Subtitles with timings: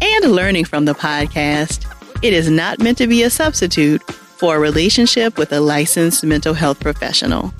[0.00, 1.86] and learning from the podcast,
[2.22, 6.54] it is not meant to be a substitute for a relationship with a licensed mental
[6.54, 7.52] health professional.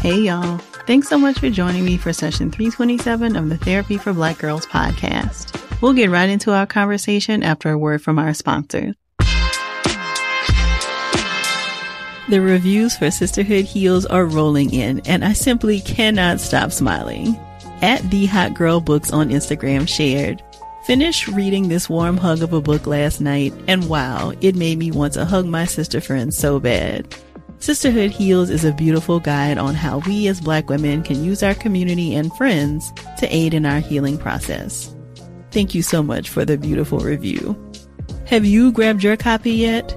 [0.00, 0.58] Hey, y'all.
[0.86, 4.64] Thanks so much for joining me for session 327 of the Therapy for Black Girls
[4.66, 5.52] podcast.
[5.82, 8.94] We'll get right into our conversation after a word from our sponsors.
[12.28, 17.38] The reviews for Sisterhood Heals are rolling in, and I simply cannot stop smiling.
[17.82, 20.42] At The Hot Girl Books on Instagram shared,
[20.86, 24.90] Finished reading this warm hug of a book last night, and wow, it made me
[24.90, 27.14] want to hug my sister friend so bad.
[27.58, 31.54] Sisterhood Heals is a beautiful guide on how we as Black women can use our
[31.54, 34.94] community and friends to aid in our healing process.
[35.52, 37.56] Thank you so much for the beautiful review.
[38.26, 39.96] Have you grabbed your copy yet?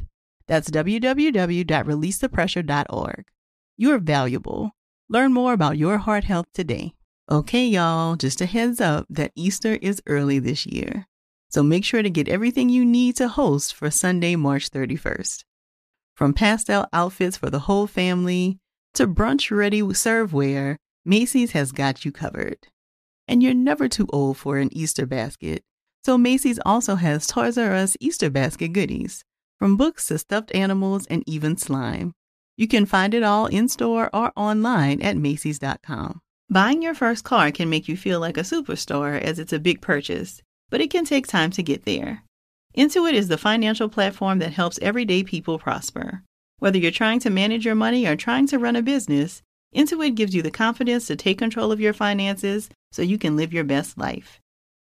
[0.51, 3.23] That's www.releasethepressure.org.
[3.77, 4.71] You are valuable.
[5.07, 6.91] Learn more about your heart health today.
[7.31, 11.07] Okay, y'all, just a heads up that Easter is early this year.
[11.47, 15.45] So make sure to get everything you need to host for Sunday, March 31st.
[16.17, 18.59] From pastel outfits for the whole family
[18.95, 20.75] to brunch ready serveware,
[21.05, 22.67] Macy's has got you covered.
[23.25, 25.63] And you're never too old for an Easter basket.
[26.03, 29.23] So Macy's also has Toys R Us Easter basket goodies,
[29.61, 32.13] from books to stuffed animals and even slime.
[32.57, 36.19] You can find it all in store or online at Macy's.com.
[36.49, 39.79] Buying your first car can make you feel like a superstar as it's a big
[39.79, 42.23] purchase but it can take time to get there.
[42.75, 46.23] Intuit is the financial platform that helps everyday people prosper.
[46.57, 49.43] Whether you're trying to manage your money or trying to run a business,
[49.75, 53.53] Intuit gives you the confidence to take control of your finances so you can live
[53.53, 54.39] your best life.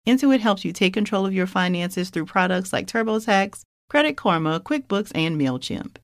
[0.08, 5.12] Intuit helps you take control of your finances through products like TurboTax, Credit Karma, QuickBooks,
[5.14, 5.98] and MailChimp.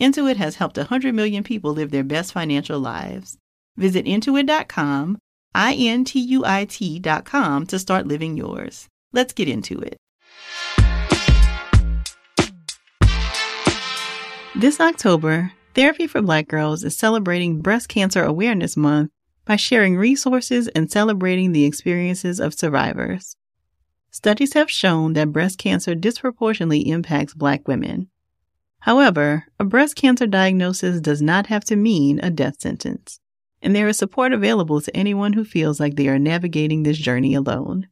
[0.00, 3.36] Intuit has helped 100 million people live their best financial lives.
[3.76, 5.18] Visit intuit.com,
[5.54, 8.88] I N T U I T.com to start living yours.
[9.12, 9.98] Let's get into it.
[14.54, 19.10] This October, Therapy for Black Girls is celebrating Breast Cancer Awareness Month
[19.44, 23.35] by sharing resources and celebrating the experiences of survivors.
[24.16, 28.08] Studies have shown that breast cancer disproportionately impacts Black women.
[28.78, 33.20] However, a breast cancer diagnosis does not have to mean a death sentence,
[33.60, 37.34] and there is support available to anyone who feels like they are navigating this journey
[37.34, 37.88] alone.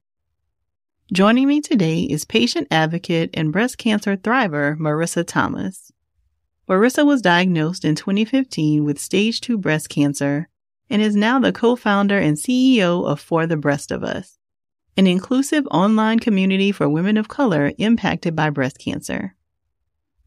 [1.12, 5.92] Joining me today is patient advocate and breast cancer thriver Marissa Thomas.
[6.66, 10.48] Marissa was diagnosed in 2015 with stage 2 breast cancer
[10.88, 14.38] and is now the co founder and CEO of For the Breast of Us,
[14.96, 19.34] an inclusive online community for women of color impacted by breast cancer.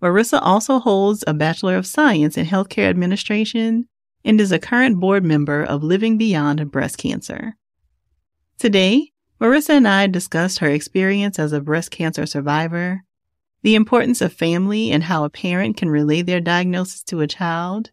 [0.02, 3.88] Marissa also holds a Bachelor of Science in Healthcare Administration
[4.24, 7.56] and is a current board member of Living Beyond Breast Cancer.
[8.60, 13.04] Today, Marissa and I discussed her experience as a breast cancer survivor,
[13.64, 17.92] the importance of family and how a parent can relay their diagnosis to a child,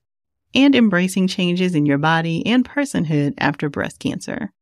[0.55, 4.53] and embracing changes in your body and personhood after breast cancer.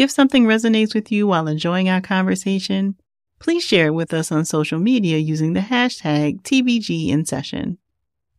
[0.00, 2.94] If something resonates with you while enjoying our conversation,
[3.38, 7.76] please share it with us on social media using the hashtag TBGInSession.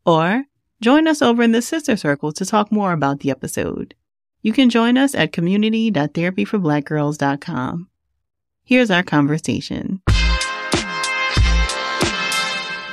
[0.03, 0.45] Or
[0.81, 3.93] join us over in the Sister Circle to talk more about the episode.
[4.41, 7.89] You can join us at community.therapyforblackgirls.com.
[8.63, 10.01] Here's our conversation.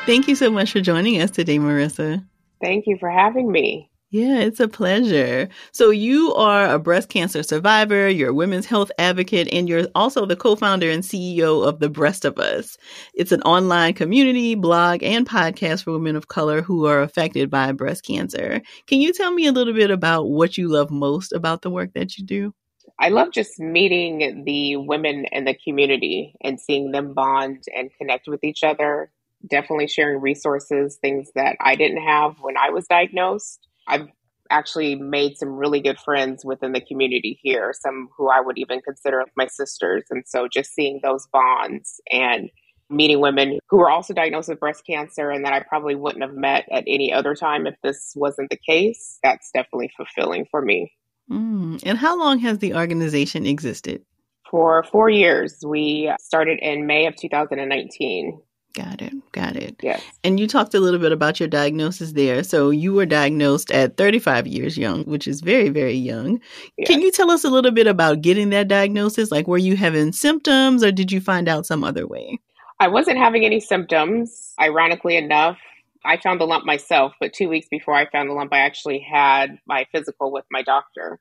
[0.04, 2.22] Thank you so much for joining us today, Marissa.
[2.60, 3.88] Thank you for having me.
[4.10, 5.50] Yeah, it's a pleasure.
[5.72, 10.24] So, you are a breast cancer survivor, you're a women's health advocate, and you're also
[10.24, 12.78] the co founder and CEO of The Breast of Us.
[13.12, 17.70] It's an online community, blog, and podcast for women of color who are affected by
[17.72, 18.62] breast cancer.
[18.86, 21.92] Can you tell me a little bit about what you love most about the work
[21.92, 22.54] that you do?
[22.98, 28.26] I love just meeting the women in the community and seeing them bond and connect
[28.26, 29.10] with each other.
[29.46, 34.08] Definitely sharing resources, things that I didn't have when I was diagnosed I've
[34.50, 38.80] actually made some really good friends within the community here, some who I would even
[38.80, 40.04] consider my sisters.
[40.10, 42.50] And so just seeing those bonds and
[42.90, 46.34] meeting women who were also diagnosed with breast cancer and that I probably wouldn't have
[46.34, 50.92] met at any other time if this wasn't the case, that's definitely fulfilling for me.
[51.30, 51.82] Mm.
[51.84, 54.02] And how long has the organization existed?
[54.50, 55.58] For four years.
[55.66, 58.40] We started in May of 2019.
[58.74, 59.14] Got it.
[59.32, 59.76] Got it.
[59.82, 60.02] Yes.
[60.22, 62.42] And you talked a little bit about your diagnosis there.
[62.44, 66.40] So you were diagnosed at 35 years young, which is very, very young.
[66.76, 66.88] Yes.
[66.88, 69.30] Can you tell us a little bit about getting that diagnosis?
[69.30, 72.38] Like, were you having symptoms or did you find out some other way?
[72.78, 74.54] I wasn't having any symptoms.
[74.60, 75.58] Ironically enough,
[76.04, 79.00] I found the lump myself, but two weeks before I found the lump, I actually
[79.00, 81.18] had my physical with my doctor.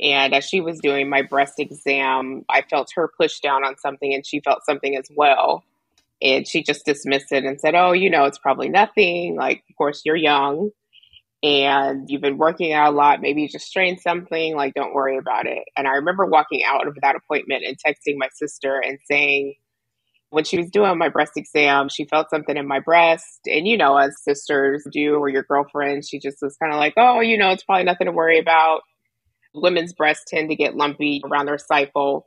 [0.00, 4.12] And as she was doing my breast exam, I felt her push down on something
[4.12, 5.62] and she felt something as well.
[6.22, 9.36] And she just dismissed it and said, Oh, you know, it's probably nothing.
[9.36, 10.70] Like, of course, you're young
[11.42, 13.20] and you've been working out a lot.
[13.20, 14.54] Maybe you just strained something.
[14.54, 15.64] Like, don't worry about it.
[15.76, 19.54] And I remember walking out of that appointment and texting my sister and saying,
[20.30, 23.40] when she was doing my breast exam, she felt something in my breast.
[23.44, 26.94] And, you know, as sisters do or your girlfriend, she just was kind of like,
[26.96, 28.80] oh, you know, it's probably nothing to worry about.
[29.52, 32.26] Women's breasts tend to get lumpy around their cycle.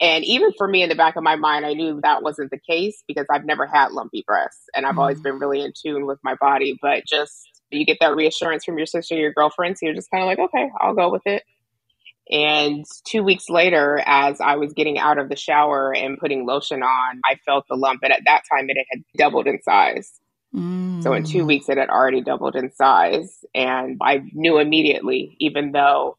[0.00, 2.58] And even for me in the back of my mind, I knew that wasn't the
[2.58, 4.98] case because I've never had lumpy breasts and I've mm.
[4.98, 6.76] always been really in tune with my body.
[6.80, 10.22] But just you get that reassurance from your sister, your girlfriend, so you're just kind
[10.22, 11.44] of like, okay, I'll go with it.
[12.30, 16.82] And two weeks later, as I was getting out of the shower and putting lotion
[16.82, 18.00] on, I felt the lump.
[18.02, 20.10] And at that time, it had doubled in size.
[20.54, 21.02] Mm.
[21.02, 21.46] So in two mm.
[21.46, 23.44] weeks, it had already doubled in size.
[23.54, 26.16] And I knew immediately, even though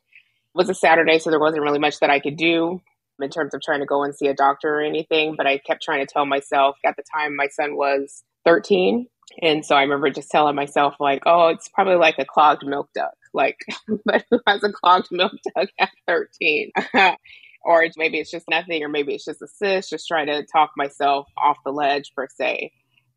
[0.53, 2.81] it was a Saturday, so there wasn't really much that I could do
[3.23, 5.83] in terms of trying to go and see a doctor or anything, but I kept
[5.83, 9.07] trying to tell myself at the time my son was 13.
[9.41, 12.89] And so I remember just telling myself, like, oh, it's probably like a clogged milk
[12.93, 13.15] duct.
[13.33, 13.57] Like,
[14.05, 16.71] but who has a clogged milk duct at 13?
[17.63, 20.71] or maybe it's just nothing, or maybe it's just a cyst, just trying to talk
[20.75, 22.71] myself off the ledge per se.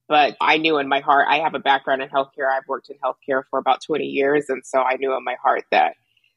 [0.08, 2.48] But I knew in my heart, I have a background in healthcare.
[2.50, 4.46] I've worked in healthcare for about 20 years.
[4.48, 5.94] And so I knew in my heart that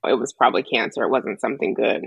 [0.07, 1.03] it was probably cancer.
[1.03, 2.05] It wasn't something good.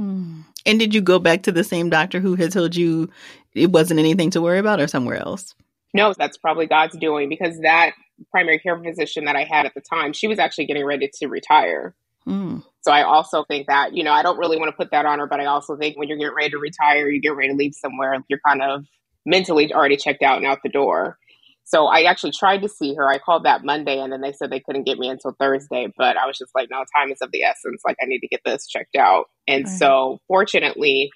[0.00, 0.44] Mm.
[0.66, 3.10] And did you go back to the same doctor who had told you
[3.54, 5.54] it wasn't anything to worry about or somewhere else?
[5.92, 7.92] No, that's probably God's doing because that
[8.30, 11.26] primary care physician that I had at the time, she was actually getting ready to
[11.26, 11.94] retire.
[12.26, 12.62] Mm.
[12.82, 15.18] So I also think that, you know, I don't really want to put that on
[15.18, 17.56] her, but I also think when you're getting ready to retire, you get ready to
[17.56, 18.86] leave somewhere, you're kind of
[19.26, 21.18] mentally already checked out and out the door.
[21.64, 23.08] So I actually tried to see her.
[23.08, 26.16] I called that Monday and then they said they couldn't get me until Thursday, but
[26.16, 27.82] I was just like, no, time is of the essence.
[27.86, 29.26] Like I need to get this checked out.
[29.46, 31.10] And so fortunately,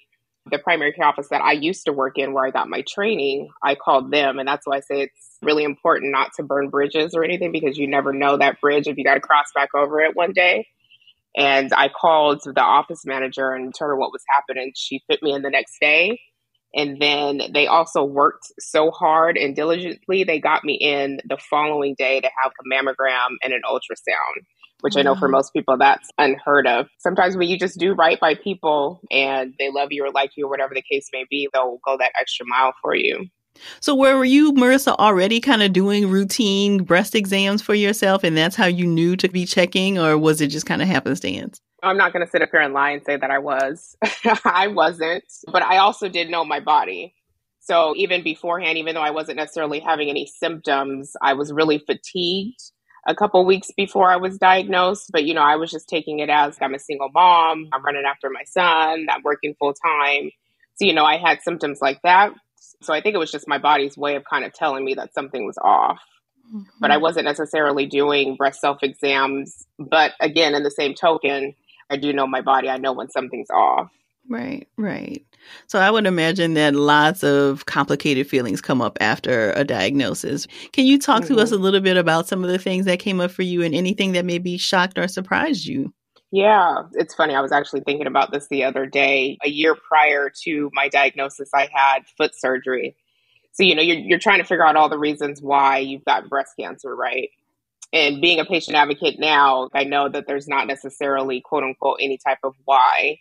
[0.51, 3.49] the primary care office that I used to work in where I got my training,
[3.63, 4.37] I called them.
[4.37, 7.77] And that's why I say it's really important not to burn bridges or anything because
[7.77, 10.67] you never know that bridge if you got to cross back over it one day.
[11.35, 14.71] And I called the office manager and told her what was happening.
[14.75, 16.19] She fit me in the next day.
[16.75, 21.95] And then they also worked so hard and diligently, they got me in the following
[21.97, 24.43] day to have a mammogram and an ultrasound,
[24.81, 26.87] which I know for most people that's unheard of.
[26.99, 30.47] Sometimes when you just do right by people and they love you or like you
[30.47, 33.25] or whatever the case may be, they'll go that extra mile for you.
[33.79, 38.57] So, were you, Marissa, already kind of doing routine breast exams for yourself, and that's
[38.57, 41.61] how you knew to be checking, or was it just kind of happenstance?
[41.83, 43.97] I'm not going to sit up here and lie and say that I was.
[44.45, 47.13] I wasn't, but I also did know my body.
[47.59, 52.61] So even beforehand, even though I wasn't necessarily having any symptoms, I was really fatigued
[53.07, 55.09] a couple weeks before I was diagnosed.
[55.11, 58.05] But, you know, I was just taking it as I'm a single mom, I'm running
[58.05, 60.31] after my son, I'm working full time.
[60.75, 62.33] So, you know, I had symptoms like that.
[62.81, 65.13] So I think it was just my body's way of kind of telling me that
[65.13, 65.99] something was off.
[66.47, 66.63] Mm-hmm.
[66.79, 69.65] But I wasn't necessarily doing breast self exams.
[69.79, 71.55] But again, in the same token,
[71.89, 72.69] I do know my body.
[72.69, 73.91] I know when something's off.
[74.27, 75.23] Right, right.
[75.67, 80.47] So I would imagine that lots of complicated feelings come up after a diagnosis.
[80.73, 81.35] Can you talk mm-hmm.
[81.35, 81.59] to us mm-hmm.
[81.59, 84.13] a little bit about some of the things that came up for you and anything
[84.13, 85.93] that maybe shocked or surprised you?
[86.31, 87.35] Yeah, it's funny.
[87.35, 89.37] I was actually thinking about this the other day.
[89.43, 92.95] A year prior to my diagnosis, I had foot surgery.
[93.53, 96.27] So, you know, you're, you're trying to figure out all the reasons why you've got
[96.27, 97.29] breast cancer, right?
[97.93, 102.17] And being a patient advocate now, I know that there's not necessarily quote unquote any
[102.17, 103.17] type of why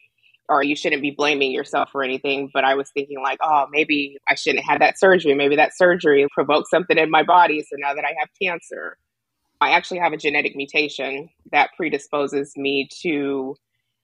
[0.49, 2.51] or you shouldn't be blaming yourself for anything.
[2.53, 5.35] But I was thinking, like, oh, maybe I shouldn't have had that surgery.
[5.35, 7.63] Maybe that surgery provoked something in my body.
[7.63, 8.99] So now that I have cancer,
[9.61, 13.57] I actually have a genetic mutation that predisposes me to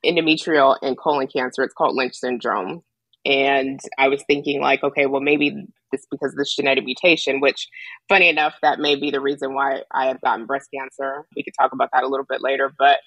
[0.04, 1.62] endometrial and colon cancer.
[1.62, 2.82] It's called Lynch syndrome.
[3.24, 7.68] And I was thinking, like, okay, well, maybe it's because of this genetic mutation, which,
[8.08, 11.26] funny enough, that may be the reason why I have gotten breast cancer.
[11.36, 12.72] We could talk about that a little bit later.
[12.78, 13.00] But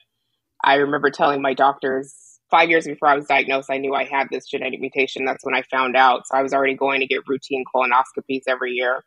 [0.64, 4.28] I remember telling my doctors five years before I was diagnosed, I knew I had
[4.30, 5.26] this genetic mutation.
[5.26, 6.28] That's when I found out.
[6.28, 9.04] So I was already going to get routine colonoscopies every year.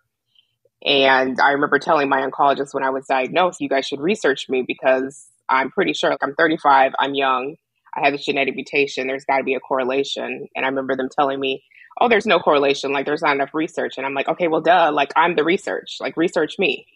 [0.85, 4.65] And I remember telling my oncologist when I was diagnosed, you guys should research me
[4.67, 7.57] because I'm pretty sure like I'm 35, I'm young,
[7.97, 9.07] I have this genetic mutation.
[9.07, 10.49] There's got to be a correlation.
[10.55, 11.65] And I remember them telling me,
[12.01, 12.93] oh, there's no correlation.
[12.93, 13.95] Like there's not enough research.
[13.97, 14.91] And I'm like, okay, well, duh.
[14.93, 15.97] Like I'm the research.
[16.01, 16.87] Like research me.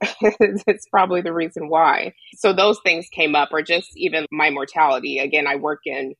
[0.20, 2.14] it's probably the reason why.
[2.36, 5.18] So those things came up, or just even my mortality.
[5.18, 6.14] Again, I work in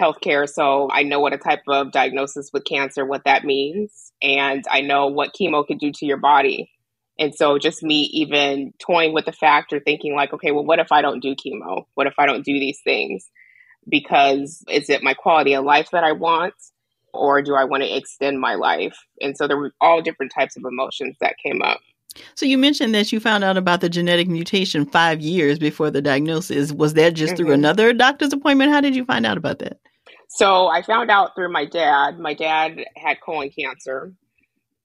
[0.00, 4.64] healthcare, so I know what a type of diagnosis with cancer, what that means, and
[4.68, 6.70] I know what chemo could do to your body.
[7.18, 10.80] And so just me even toying with the fact or thinking like, okay, well, what
[10.80, 11.84] if I don't do chemo?
[11.94, 13.30] What if I don't do these things?
[13.88, 16.54] Because is it my quality of life that I want?
[17.12, 18.96] Or do I want to extend my life?
[19.20, 21.78] And so there were all different types of emotions that came up.
[22.34, 26.02] So you mentioned that you found out about the genetic mutation five years before the
[26.02, 26.72] diagnosis.
[26.72, 27.44] Was that just mm-hmm.
[27.44, 28.72] through another doctor's appointment?
[28.72, 29.78] How did you find out about that?
[30.28, 32.18] So I found out through my dad.
[32.18, 34.12] My dad had colon cancer,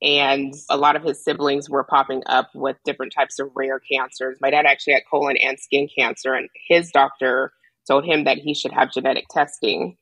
[0.02, 4.38] and a lot of his siblings were popping up with different types of rare cancers.
[4.42, 7.52] My dad actually had colon and skin cancer, and his doctor
[7.90, 9.98] told him that he should have genetic testing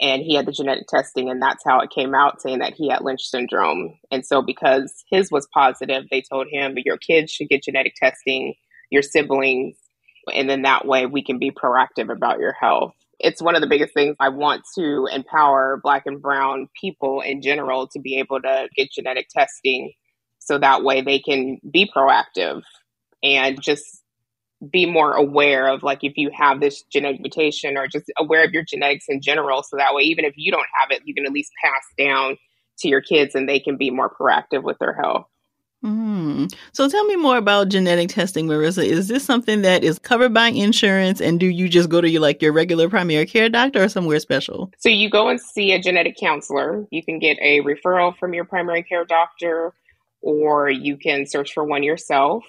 [0.00, 2.88] and he had the genetic testing and that's how it came out saying that he
[2.88, 3.94] had lynch syndrome.
[4.10, 8.54] And so because his was positive they told him your kids should get genetic testing
[8.90, 9.76] your siblings
[10.34, 12.94] and then that way we can be proactive about your health.
[13.18, 17.42] It's one of the biggest things i want to empower black and brown people in
[17.42, 19.92] general to be able to get genetic testing
[20.38, 22.62] so that way they can be proactive
[23.22, 23.99] and just
[24.68, 28.52] be more aware of like if you have this genetic mutation or just aware of
[28.52, 31.24] your genetics in general so that way even if you don't have it you can
[31.24, 32.36] at least pass down
[32.78, 35.26] to your kids and they can be more proactive with their health.
[35.82, 36.52] Mm.
[36.72, 38.84] so tell me more about genetic testing marissa.
[38.84, 42.20] Is this something that is covered by insurance and do you just go to your
[42.20, 44.70] like your regular primary care doctor or somewhere special?
[44.76, 46.86] So you go and see a genetic counselor.
[46.90, 49.72] You can get a referral from your primary care doctor
[50.20, 52.44] or you can search for one yourself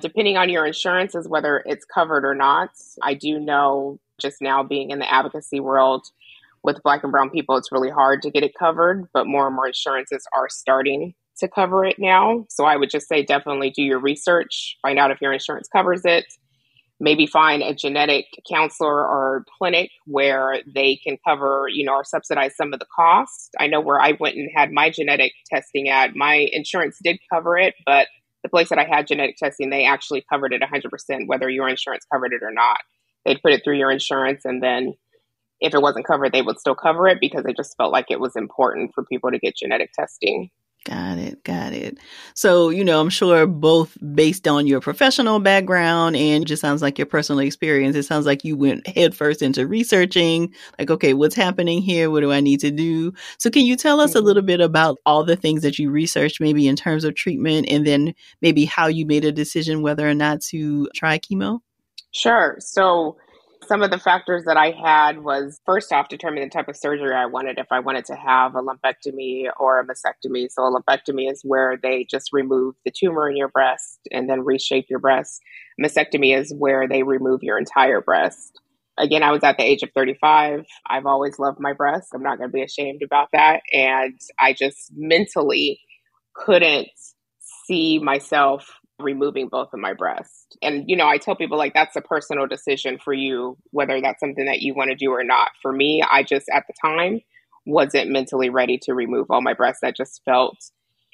[0.00, 2.70] depending on your insurance is whether it's covered or not.
[3.02, 6.06] I do know just now being in the advocacy world
[6.62, 9.56] with black and brown people, it's really hard to get it covered, but more and
[9.56, 12.44] more insurances are starting to cover it now.
[12.50, 16.02] So I would just say definitely do your research, find out if your insurance covers
[16.04, 16.26] it.
[17.02, 22.54] Maybe find a genetic counselor or clinic where they can cover, you know, or subsidize
[22.54, 23.54] some of the cost.
[23.58, 27.56] I know where I went and had my genetic testing at, my insurance did cover
[27.56, 28.08] it, but
[28.42, 32.06] the place that I had genetic testing, they actually covered it 100%, whether your insurance
[32.12, 32.78] covered it or not.
[33.24, 34.94] They'd put it through your insurance, and then
[35.60, 38.20] if it wasn't covered, they would still cover it because they just felt like it
[38.20, 40.50] was important for people to get genetic testing.
[40.86, 41.44] Got it.
[41.44, 41.98] Got it.
[42.34, 46.96] So, you know, I'm sure both based on your professional background and just sounds like
[46.96, 51.82] your personal experience, it sounds like you went headfirst into researching, like, okay, what's happening
[51.82, 52.10] here?
[52.10, 53.12] What do I need to do?
[53.38, 54.26] So, can you tell us a mm-hmm.
[54.26, 57.86] little bit about all the things that you researched, maybe in terms of treatment, and
[57.86, 61.60] then maybe how you made a decision whether or not to try chemo?
[62.12, 62.56] Sure.
[62.58, 63.18] So,
[63.70, 67.14] some of the factors that I had was first off, determine the type of surgery
[67.14, 70.50] I wanted, if I wanted to have a lumpectomy or a mastectomy.
[70.50, 74.40] So, a lumpectomy is where they just remove the tumor in your breast and then
[74.40, 75.40] reshape your breast.
[75.80, 78.58] Mastectomy is where they remove your entire breast.
[78.98, 80.64] Again, I was at the age of 35.
[80.88, 82.10] I've always loved my breasts.
[82.12, 83.60] I'm not going to be ashamed about that.
[83.72, 85.78] And I just mentally
[86.34, 86.88] couldn't
[87.68, 90.46] see myself removing both of my breasts.
[90.62, 94.20] And, you know, I tell people like that's a personal decision for you, whether that's
[94.20, 95.50] something that you want to do or not.
[95.62, 97.20] For me, I just at the time
[97.66, 99.82] wasn't mentally ready to remove all my breasts.
[99.82, 100.56] I just felt,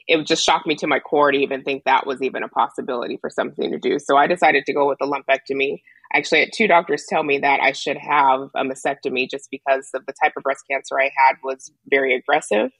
[0.07, 3.16] it just shocked me to my core to even think that was even a possibility
[3.16, 3.99] for something to do.
[3.99, 5.83] So I decided to go with a lumpectomy.
[6.14, 10.07] Actually, had two doctors tell me that I should have a mastectomy just because of
[10.07, 12.71] the type of breast cancer I had was very aggressive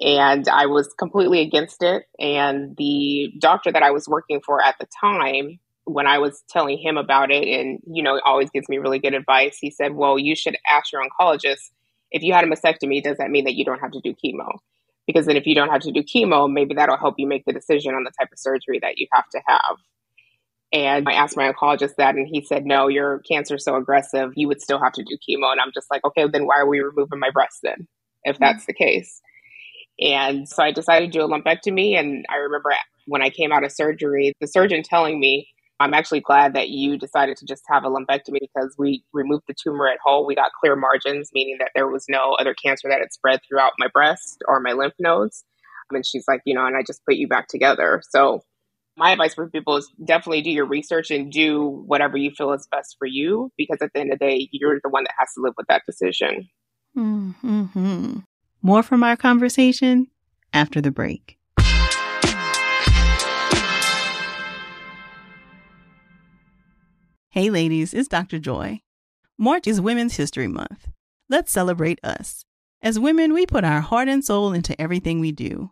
[0.00, 2.04] and I was completely against it.
[2.18, 6.78] And the doctor that I was working for at the time, when I was telling
[6.78, 10.18] him about it, and you know, always gives me really good advice, he said, Well,
[10.18, 11.70] you should ask your oncologist
[12.10, 14.58] if you had a mastectomy, does that mean that you don't have to do chemo?
[15.06, 17.52] Because then if you don't have to do chemo, maybe that'll help you make the
[17.52, 19.76] decision on the type of surgery that you have to have.
[20.72, 24.46] And I asked my oncologist that, and he said, No, your cancer's so aggressive, you
[24.48, 25.50] would still have to do chemo.
[25.50, 27.88] And I'm just like, Okay, then why are we removing my breast then,
[28.24, 28.44] if mm-hmm.
[28.44, 29.20] that's the case?
[29.98, 31.98] And so I decided to do a lumpectomy.
[31.98, 32.72] And I remember
[33.06, 35.48] when I came out of surgery, the surgeon telling me,
[35.80, 39.54] I'm actually glad that you decided to just have a lumpectomy because we removed the
[39.54, 40.26] tumor at whole.
[40.26, 43.72] We got clear margins, meaning that there was no other cancer that had spread throughout
[43.78, 45.42] my breast or my lymph nodes.
[45.90, 48.02] And she's like, you know, and I just put you back together.
[48.10, 48.42] So
[48.96, 52.68] my advice for people is definitely do your research and do whatever you feel is
[52.70, 55.32] best for you because at the end of the day, you're the one that has
[55.34, 56.48] to live with that decision.
[56.96, 58.18] Mm-hmm.
[58.62, 60.08] More from our conversation
[60.52, 61.38] after the break.
[67.30, 68.38] Hey, ladies, it's Dr.
[68.38, 68.80] Joy.
[69.38, 70.88] March is Women's History Month.
[71.30, 72.44] Let's celebrate us.
[72.82, 75.70] As women, we put our heart and soul into everything we do.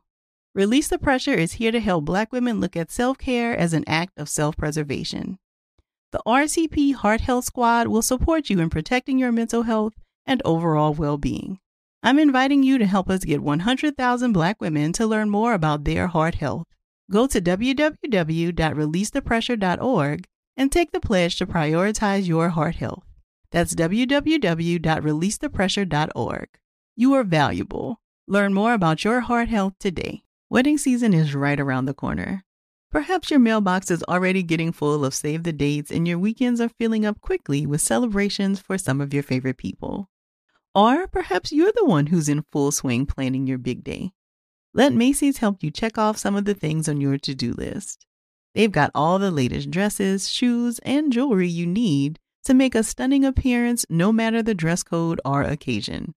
[0.55, 3.85] Release the Pressure is here to help Black women look at self care as an
[3.87, 5.39] act of self preservation.
[6.13, 9.93] The RCP Heart Health Squad will support you in protecting your mental health
[10.25, 11.59] and overall well being.
[12.03, 16.07] I'm inviting you to help us get 100,000 Black women to learn more about their
[16.07, 16.67] heart health.
[17.11, 20.25] Go to www.releasethepressure.org
[20.57, 23.03] and take the pledge to prioritize your heart health.
[23.51, 26.49] That's www.releasethepressure.org.
[26.97, 28.01] You are valuable.
[28.27, 30.23] Learn more about your heart health today.
[30.51, 32.45] Wedding season is right around the corner.
[32.91, 36.69] Perhaps your mailbox is already getting full of save the dates and your weekends are
[36.69, 40.09] filling up quickly with celebrations for some of your favorite people.
[40.75, 44.13] Or perhaps you're the one who's in full swing planning your big day.
[44.75, 48.07] Let Macy's help you check off some of the things on your to do list.
[48.55, 53.25] They've got all the latest dresses, shoes, and jewelry you need to make a stunning
[53.25, 56.15] appearance no matter the dress code or occasion.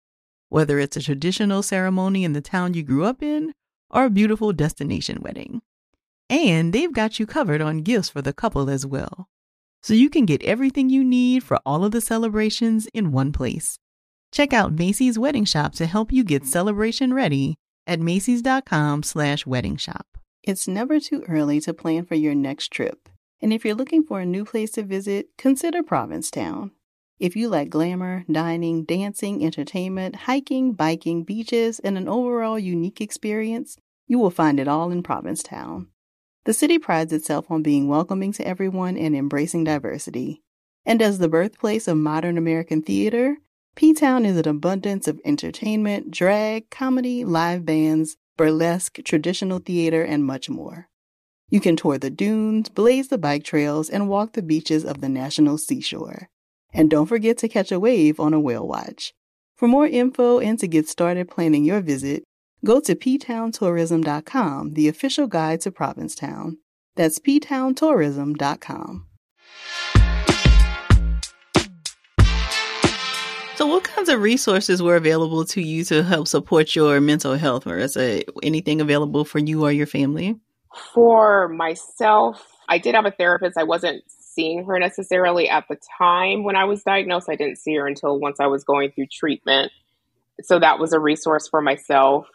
[0.49, 3.53] Whether it's a traditional ceremony in the town you grew up in
[3.89, 5.61] or a beautiful destination wedding.
[6.29, 9.27] And they've got you covered on gifts for the couple as well.
[9.83, 13.79] So you can get everything you need for all of the celebrations in one place.
[14.31, 19.75] Check out Macy's Wedding Shop to help you get celebration ready at macys.com slash wedding
[19.75, 20.07] shop.
[20.41, 23.09] It's never too early to plan for your next trip.
[23.41, 26.71] And if you're looking for a new place to visit, consider Provincetown.
[27.19, 33.77] If you like glamour, dining, dancing, entertainment, hiking, biking, beaches, and an overall unique experience,
[34.07, 35.87] you will find it all in Provincetown.
[36.45, 40.41] The city prides itself on being welcoming to everyone and embracing diversity.
[40.85, 43.37] And as the birthplace of modern American theater,
[43.75, 50.25] P Town is an abundance of entertainment, drag, comedy, live bands, burlesque, traditional theater, and
[50.25, 50.89] much more.
[51.49, 55.09] You can tour the dunes, blaze the bike trails, and walk the beaches of the
[55.09, 56.29] national seashore.
[56.73, 59.13] And don't forget to catch a wave on a whale watch.
[59.55, 62.23] For more info and to get started planning your visit,
[62.63, 66.57] go to ptowntourism.com, the official guide to Provincetown.
[66.95, 69.07] That's ptowntourism.com.
[73.61, 77.67] So, what kinds of resources were available to you to help support your mental health,
[77.67, 77.95] or is
[78.41, 80.35] anything available for you or your family?
[80.95, 83.59] For myself, I did have a therapist.
[83.59, 87.29] I wasn't seeing her necessarily at the time when I was diagnosed.
[87.29, 89.71] I didn't see her until once I was going through treatment.
[90.41, 92.25] So that was a resource for myself.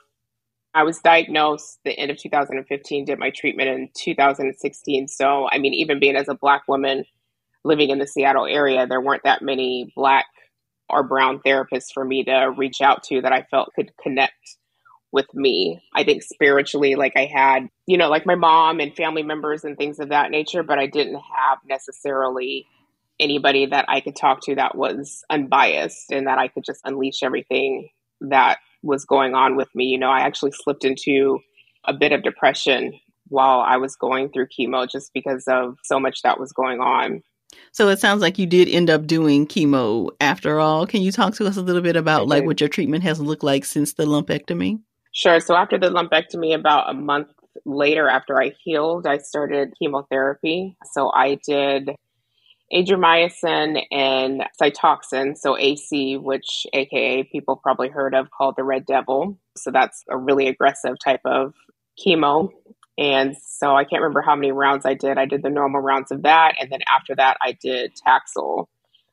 [0.74, 5.08] I was diagnosed the end of 2015, did my treatment in 2016.
[5.08, 7.04] So, I mean, even being as a Black woman
[7.64, 10.26] living in the Seattle area, there weren't that many Black
[10.88, 14.56] or brown therapists for me to reach out to that I felt could connect
[15.12, 15.80] with me.
[15.94, 19.76] I think spiritually, like I had, you know, like my mom and family members and
[19.76, 22.66] things of that nature, but I didn't have necessarily
[23.18, 27.22] anybody that I could talk to that was unbiased and that I could just unleash
[27.22, 27.88] everything
[28.20, 29.86] that was going on with me.
[29.86, 31.40] You know, I actually slipped into
[31.84, 32.92] a bit of depression
[33.28, 37.22] while I was going through chemo just because of so much that was going on.
[37.72, 40.86] So it sounds like you did end up doing chemo after all.
[40.86, 43.44] Can you talk to us a little bit about like what your treatment has looked
[43.44, 44.80] like since the lumpectomy?
[45.12, 45.40] Sure.
[45.40, 47.28] So after the lumpectomy, about a month
[47.64, 50.76] later after I healed, I started chemotherapy.
[50.92, 51.90] So I did
[52.72, 59.38] adriamycin and Cytoxan, so AC, which AKA people probably heard of called the Red Devil.
[59.56, 61.54] So that's a really aggressive type of
[62.04, 62.50] chemo.
[62.98, 65.18] And so I can't remember how many rounds I did.
[65.18, 66.54] I did the normal rounds of that.
[66.60, 68.66] And then after that, I did Taxol.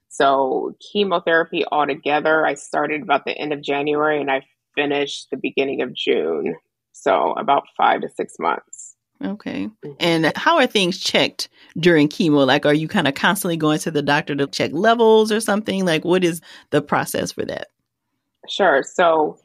[0.10, 5.82] So chemotherapy altogether, I started about the end of January and I finished the beginning
[5.82, 6.56] of June.
[6.94, 8.96] So about five to six months.
[9.24, 9.70] Okay.
[9.86, 9.92] Mm-hmm.
[10.00, 12.46] And how are things checked during chemo?
[12.46, 15.86] Like, are you kind of constantly going to the doctor to check levels or something?
[15.86, 16.42] Like, what is
[16.72, 17.68] the process for that?
[18.50, 18.84] Sure.
[18.84, 19.38] So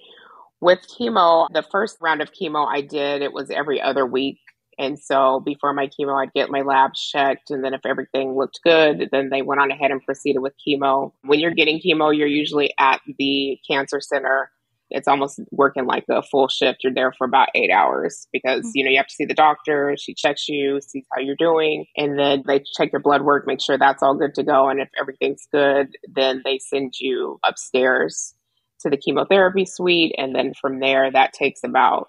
[0.60, 4.38] with chemo, the first round of chemo I did, it was every other week.
[4.78, 7.50] And so before my chemo, I'd get my labs checked.
[7.50, 11.12] And then if everything looked good, then they went on ahead and proceeded with chemo.
[11.22, 14.50] When you're getting chemo, you're usually at the cancer center.
[14.90, 16.82] It's almost working like a full shift.
[16.82, 18.70] You're there for about eight hours because, mm-hmm.
[18.74, 19.96] you know, you have to see the doctor.
[19.98, 21.84] She checks you, sees how you're doing.
[21.96, 24.68] And then they check your blood work, make sure that's all good to go.
[24.68, 28.34] And if everything's good, then they send you upstairs
[28.80, 30.14] to the chemotherapy suite.
[30.18, 32.08] And then from there, that takes about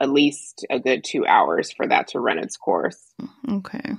[0.00, 3.14] at least a good two hours for that to run its course.
[3.48, 3.96] Okay.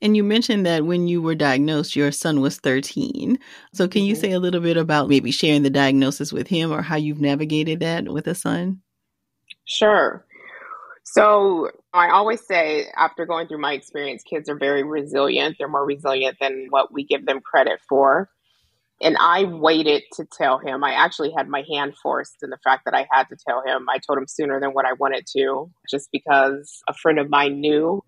[0.00, 3.38] And you mentioned that when you were diagnosed, your son was 13.
[3.72, 4.20] So, can you mm-hmm.
[4.20, 7.80] say a little bit about maybe sharing the diagnosis with him or how you've navigated
[7.80, 8.82] that with a son?
[9.64, 10.24] Sure.
[11.04, 15.56] So, I always say after going through my experience, kids are very resilient.
[15.58, 18.28] They're more resilient than what we give them credit for.
[19.02, 20.84] And I waited to tell him.
[20.84, 23.88] I actually had my hand forced in the fact that I had to tell him.
[23.88, 27.60] I told him sooner than what I wanted to, just because a friend of mine
[27.60, 28.02] knew.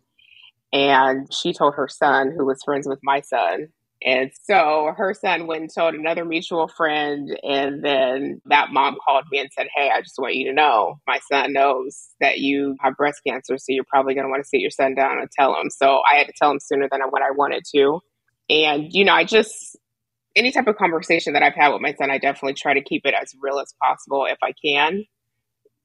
[0.72, 3.68] And she told her son, who was friends with my son.
[4.04, 7.36] And so her son went and told another mutual friend.
[7.42, 11.00] And then that mom called me and said, Hey, I just want you to know
[11.06, 13.56] my son knows that you have breast cancer.
[13.56, 15.70] So you're probably going to want to sit your son down and tell him.
[15.70, 18.00] So I had to tell him sooner than what I wanted to.
[18.50, 19.76] And, you know, I just,
[20.36, 23.06] any type of conversation that I've had with my son, I definitely try to keep
[23.06, 25.04] it as real as possible if I can.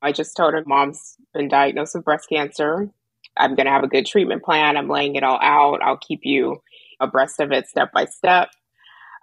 [0.02, 2.90] I just told him mom's been diagnosed with breast cancer.
[3.38, 4.78] I'm going to have a good treatment plan.
[4.78, 5.82] I'm laying it all out.
[5.82, 6.62] I'll keep you
[7.00, 8.50] abreast of it step by step.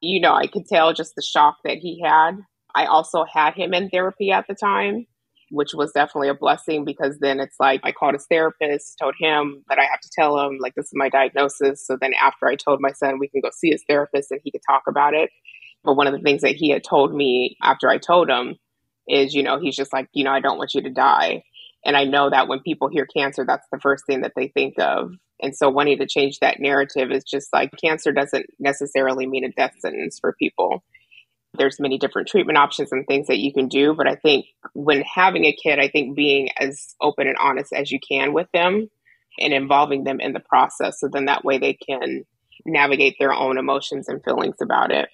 [0.02, 2.32] You know, I could tell just the shock that he had.
[2.74, 5.06] I also had him in therapy at the time
[5.50, 9.64] which was definitely a blessing because then it's like I called his therapist, told him
[9.68, 11.86] that I have to tell him, like, this is my diagnosis.
[11.86, 14.50] So then after I told my son, we can go see his therapist and he
[14.50, 15.30] could talk about it.
[15.84, 18.56] But one of the things that he had told me after I told him
[19.08, 21.44] is, you know, he's just like, you know, I don't want you to die.
[21.84, 24.74] And I know that when people hear cancer, that's the first thing that they think
[24.78, 25.12] of.
[25.40, 29.52] And so wanting to change that narrative is just like cancer doesn't necessarily mean a
[29.52, 30.82] death sentence for people
[31.58, 35.02] there's many different treatment options and things that you can do but i think when
[35.02, 38.88] having a kid i think being as open and honest as you can with them
[39.38, 42.24] and involving them in the process so then that way they can
[42.64, 45.08] navigate their own emotions and feelings about it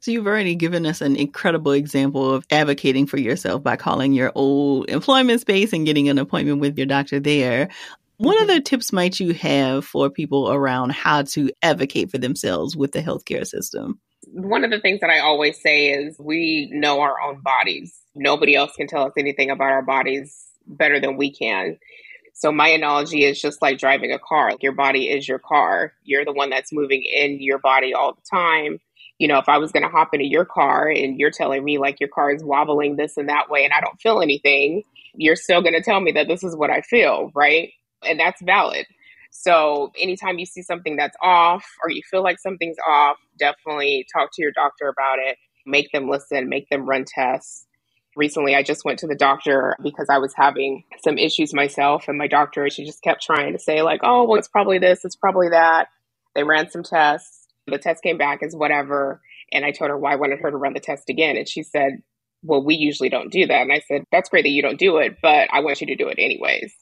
[0.00, 4.32] so you've already given us an incredible example of advocating for yourself by calling your
[4.34, 7.68] old employment space and getting an appointment with your doctor there.
[8.16, 8.44] What mm-hmm.
[8.44, 13.00] other tips might you have for people around how to advocate for themselves with the
[13.00, 14.00] healthcare system?
[14.32, 17.94] One of the things that I always say is we know our own bodies.
[18.14, 21.78] Nobody else can tell us anything about our bodies better than we can.
[22.34, 24.52] So my analogy is just like driving a car.
[24.60, 25.92] Your body is your car.
[26.02, 28.80] You're the one that's moving in your body all the time.
[29.18, 31.78] You know, if I was going to hop into your car and you're telling me
[31.78, 34.82] like your car is wobbling this and that way and I don't feel anything,
[35.14, 37.70] you're still going to tell me that this is what I feel, right?
[38.04, 38.86] And that's valid.
[39.36, 44.30] So anytime you see something that's off or you feel like something's off, definitely talk
[44.32, 45.36] to your doctor about it.
[45.66, 47.66] Make them listen, make them run tests.
[48.16, 52.16] Recently, I just went to the doctor because I was having some issues myself, and
[52.16, 55.16] my doctor, she just kept trying to say, like, oh, well, it's probably this, it's
[55.16, 55.88] probably that.
[56.36, 57.48] They ran some tests.
[57.66, 59.20] The test came back as whatever.
[59.50, 61.36] And I told her why I wanted her to run the test again.
[61.36, 62.02] And she said,
[62.44, 63.62] well, we usually don't do that.
[63.62, 65.96] And I said, that's great that you don't do it, but I want you to
[65.96, 66.72] do it anyways.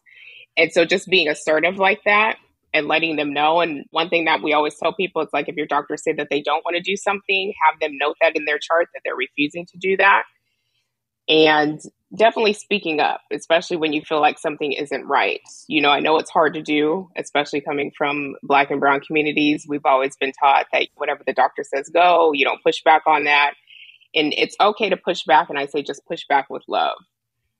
[0.59, 2.37] And so just being assertive like that
[2.75, 3.61] and letting them know.
[3.61, 6.29] And one thing that we always tell people is like if your doctor say that
[6.31, 9.17] they don't want to do something, have them note that in their chart that they're
[9.17, 10.23] refusing to do that.
[11.29, 11.81] And
[12.17, 15.41] definitely speaking up, especially when you feel like something isn't right.
[15.69, 19.65] You know, I know it's hard to do, especially coming from black and brown communities.
[19.69, 23.25] We've always been taught that whatever the doctor says go, you don't push back on
[23.25, 23.55] that.
[24.15, 25.49] And it's okay to push back.
[25.49, 26.99] And I say just push back with love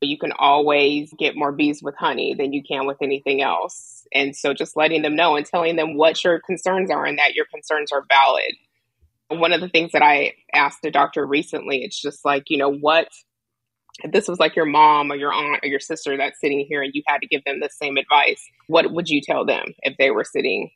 [0.07, 4.07] you can always get more bees with honey than you can with anything else.
[4.15, 7.35] And so just letting them know and telling them what your concerns are and that
[7.35, 8.53] your concerns are valid.
[9.29, 12.73] One of the things that I asked a doctor recently, it's just like, you know,
[12.73, 13.09] what
[14.11, 16.93] this was like your mom or your aunt or your sister that's sitting here and
[16.95, 20.11] you had to give them the same advice, what would you tell them if they
[20.11, 20.71] were sitting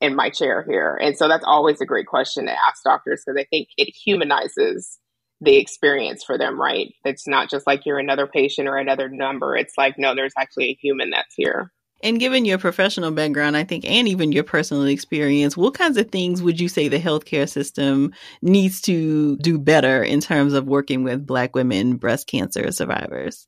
[0.00, 0.98] in my chair here?
[1.00, 4.98] And so that's always a great question to ask doctors because I think it humanizes
[5.40, 6.92] the experience for them, right?
[7.04, 9.56] It's not just like you're another patient or another number.
[9.56, 11.72] It's like, no, there's actually a human that's here.
[12.02, 16.10] And given your professional background, I think, and even your personal experience, what kinds of
[16.10, 21.04] things would you say the healthcare system needs to do better in terms of working
[21.04, 23.46] with Black women breast cancer survivors?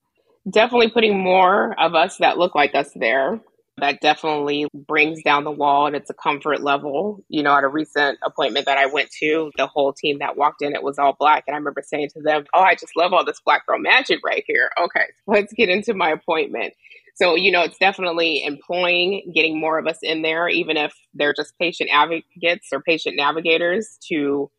[0.50, 3.40] Definitely putting more of us that look like us there
[3.80, 7.24] that definitely brings down the wall and it's a comfort level.
[7.28, 10.62] You know, at a recent appointment that I went to, the whole team that walked
[10.62, 11.44] in, it was all black.
[11.46, 14.20] And I remember saying to them, Oh, I just love all this black girl magic
[14.24, 14.70] right here.
[14.80, 16.74] Okay, let's get into my appointment.
[17.14, 21.34] So, you know, it's definitely employing, getting more of us in there, even if they're
[21.34, 24.50] just patient advocates or patient navigators to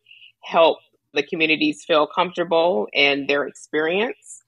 [0.42, 0.78] help
[1.14, 4.42] the communities feel comfortable in their experience.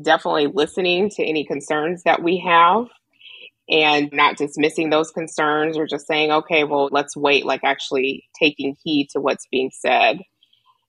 [0.00, 2.86] Definitely listening to any concerns that we have
[3.70, 8.76] and not dismissing those concerns or just saying, okay, well, let's wait, like actually taking
[8.82, 10.18] heed to what's being said.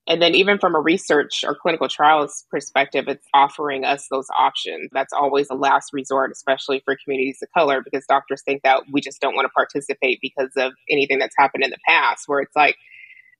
[0.08, 4.90] And then, even from a research or clinical trials perspective, it's offering us those options.
[4.92, 9.00] That's always a last resort, especially for communities of color, because doctors think that we
[9.00, 12.56] just don't want to participate because of anything that's happened in the past, where it's
[12.56, 12.74] like,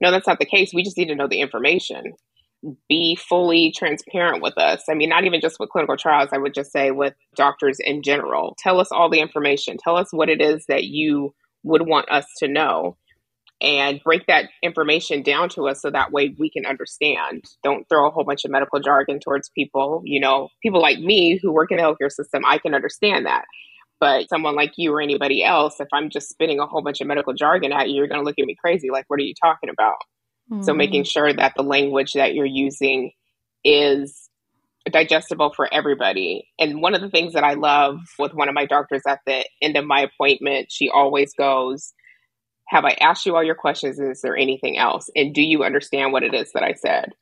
[0.00, 0.70] no, that's not the case.
[0.72, 2.12] We just need to know the information.
[2.88, 4.84] Be fully transparent with us.
[4.88, 8.02] I mean, not even just with clinical trials, I would just say with doctors in
[8.02, 8.56] general.
[8.58, 9.76] Tell us all the information.
[9.82, 12.96] Tell us what it is that you would want us to know
[13.60, 17.44] and break that information down to us so that way we can understand.
[17.62, 20.02] Don't throw a whole bunch of medical jargon towards people.
[20.04, 23.44] You know, people like me who work in the healthcare system, I can understand that.
[24.00, 27.06] But someone like you or anybody else, if I'm just spitting a whole bunch of
[27.06, 28.90] medical jargon at you, you're going to look at me crazy.
[28.90, 29.94] Like, what are you talking about?
[30.50, 30.62] Mm-hmm.
[30.62, 33.12] So, making sure that the language that you're using
[33.64, 34.28] is
[34.90, 36.48] digestible for everybody.
[36.58, 39.44] And one of the things that I love with one of my doctors at the
[39.60, 41.92] end of my appointment, she always goes,
[42.68, 44.00] have I asked you all your questions?
[44.00, 45.10] Is there anything else?
[45.14, 47.12] And do you understand what it is that I said?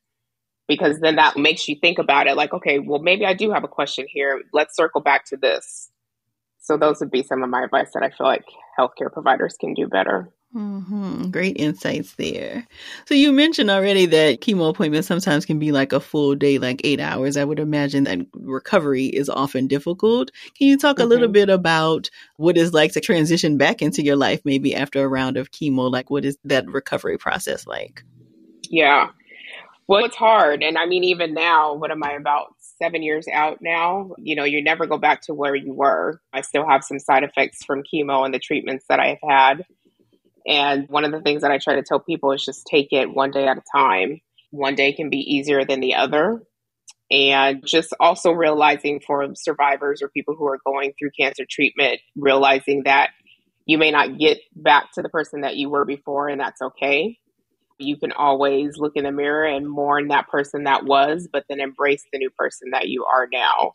[0.69, 3.65] Because then that makes you think about it like, okay, well, maybe I do have
[3.65, 4.43] a question here.
[4.53, 5.91] Let's circle back to this.
[6.61, 8.45] So, those would be some of my advice that I feel like
[8.79, 10.31] healthcare providers can do better.
[10.55, 11.31] Mm-hmm.
[11.31, 12.67] Great insights there.
[13.07, 16.81] So you mentioned already that chemo appointments sometimes can be like a full day, like
[16.83, 17.37] eight hours.
[17.37, 20.33] I would imagine that recovery is often difficult.
[20.59, 21.05] Can you talk mm-hmm.
[21.05, 21.35] a little mm-hmm.
[21.35, 25.37] bit about what it's like to transition back into your life, maybe after a round
[25.37, 25.91] of chemo?
[25.91, 28.03] Like, what is that recovery process like?
[28.69, 29.11] Yeah.
[29.87, 30.65] Well, it's hard.
[30.65, 34.15] And I mean, even now, what am I about seven years out now?
[34.19, 36.21] You know, you never go back to where you were.
[36.33, 39.65] I still have some side effects from chemo and the treatments that I've had
[40.47, 43.13] and one of the things that I try to tell people is just take it
[43.13, 44.21] one day at a time.
[44.51, 46.43] One day can be easier than the other.
[47.11, 52.85] And just also realizing for survivors or people who are going through cancer treatment, realizing
[52.85, 53.11] that
[53.67, 57.19] you may not get back to the person that you were before, and that's okay.
[57.79, 61.61] You can always look in the mirror and mourn that person that was, but then
[61.61, 63.73] embrace the new person that you are now.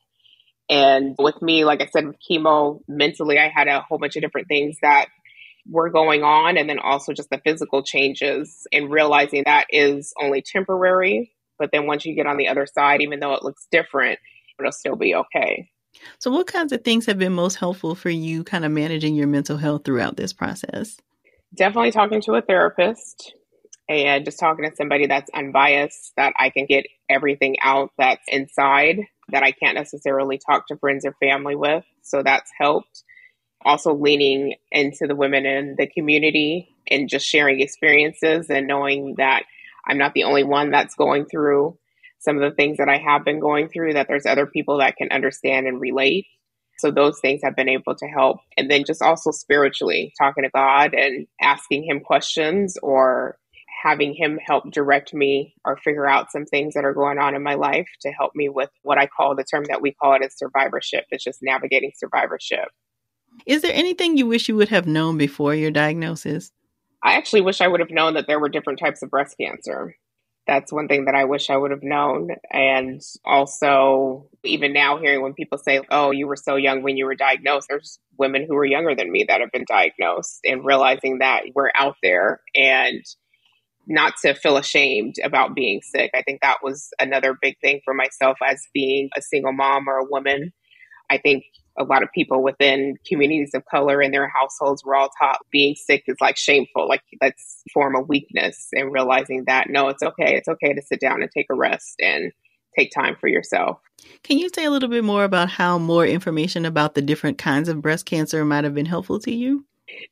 [0.70, 4.22] And with me, like I said, with chemo, mentally, I had a whole bunch of
[4.22, 5.08] different things that
[5.70, 10.42] were going on and then also just the physical changes and realizing that is only
[10.42, 11.32] temporary.
[11.58, 14.20] But then once you get on the other side even though it looks different
[14.60, 15.70] it'll still be okay.
[16.20, 19.28] So what kinds of things have been most helpful for you kind of managing your
[19.28, 20.98] mental health throughout this process?
[21.54, 23.34] Definitely talking to a therapist
[23.88, 29.02] and just talking to somebody that's unbiased that i can get everything out that's inside
[29.30, 31.84] that i can't necessarily talk to friends or family with.
[32.02, 33.04] So that's helped
[33.66, 39.44] also leaning into the women in the community and just sharing experiences and knowing that
[39.88, 41.78] I'm not the only one that's going through
[42.20, 44.96] some of the things that I have been going through, that there's other people that
[44.96, 46.26] can understand and relate.
[46.80, 48.40] So those things have been able to help.
[48.58, 53.38] And then just also spiritually talking to God and asking Him questions or
[53.84, 57.44] having Him help direct me or figure out some things that are going on in
[57.44, 60.24] my life to help me with what I call the term that we call it
[60.24, 61.06] as survivorship.
[61.12, 62.70] It's just navigating survivorship.
[63.46, 66.52] Is there anything you wish you would have known before your diagnosis?
[67.04, 69.96] I actually wish I would have known that there were different types of breast cancer.
[70.48, 72.30] That's one thing that I wish I would have known.
[72.52, 77.06] And also, even now, hearing when people say, Oh, you were so young when you
[77.06, 81.20] were diagnosed, there's women who are younger than me that have been diagnosed, and realizing
[81.20, 83.04] that we're out there and
[83.88, 86.12] not to feel ashamed about being sick.
[86.16, 89.98] I think that was another big thing for myself as being a single mom or
[89.98, 90.54] a woman.
[91.10, 91.44] I think
[91.78, 95.76] a lot of people within communities of color in their households were all taught being
[95.76, 100.36] sick is like shameful, like that's form of weakness, and realizing that no, it's okay.
[100.36, 102.32] It's okay to sit down and take a rest and
[102.78, 103.80] take time for yourself.
[104.24, 107.70] Can you say a little bit more about how more information about the different kinds
[107.70, 109.66] of breast cancer might have been helpful to you?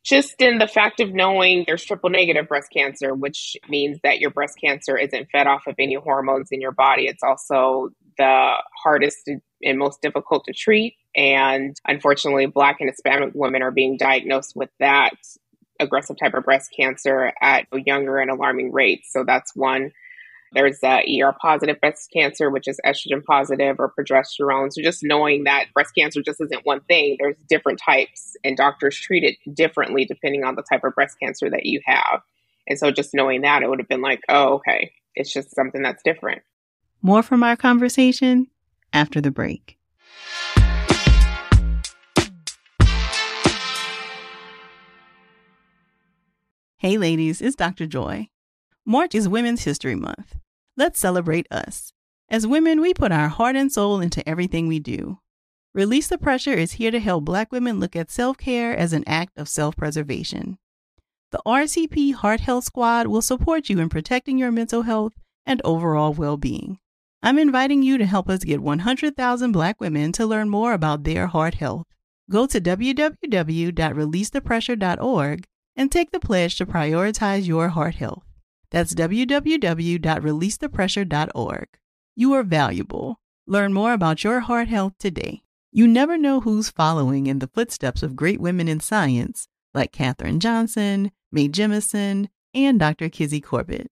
[0.03, 4.29] Just in the fact of knowing there's triple negative breast cancer, which means that your
[4.29, 7.07] breast cancer isn't fed off of any hormones in your body.
[7.07, 8.51] It's also the
[8.83, 9.29] hardest
[9.63, 10.95] and most difficult to treat.
[11.15, 15.13] And unfortunately, Black and Hispanic women are being diagnosed with that
[15.79, 19.11] aggressive type of breast cancer at younger and alarming rates.
[19.11, 19.91] So that's one.
[20.53, 24.71] There's uh, ER positive breast cancer, which is estrogen positive or progesterone.
[24.71, 28.95] So just knowing that breast cancer just isn't one thing, there's different types, and doctors
[28.95, 32.21] treat it differently depending on the type of breast cancer that you have.
[32.67, 35.81] And so just knowing that, it would have been like, oh, okay, it's just something
[35.81, 36.43] that's different.
[37.01, 38.47] More from our conversation
[38.93, 39.77] after the break.
[46.85, 47.87] Hey, ladies, it's Dr.
[47.87, 48.27] Joy.
[48.85, 50.35] March is Women's History Month.
[50.75, 51.93] Let's celebrate us.
[52.27, 55.19] As women, we put our heart and soul into everything we do.
[55.73, 59.05] Release the Pressure is here to help Black women look at self care as an
[59.07, 60.57] act of self preservation.
[61.31, 65.13] The RCP Heart Health Squad will support you in protecting your mental health
[65.45, 66.79] and overall well being.
[67.21, 71.27] I'm inviting you to help us get 100,000 Black women to learn more about their
[71.27, 71.87] heart health.
[72.29, 78.25] Go to www.releasethepressure.org and take the pledge to prioritize your heart health.
[78.71, 81.67] That's www.releasethepressure.org.
[82.15, 83.19] You are valuable.
[83.45, 85.43] Learn more about your heart health today.
[85.71, 90.39] You never know who's following in the footsteps of great women in science like Katherine
[90.39, 93.09] Johnson, Mae Jemison, and Dr.
[93.09, 93.89] Kizzy Corbett.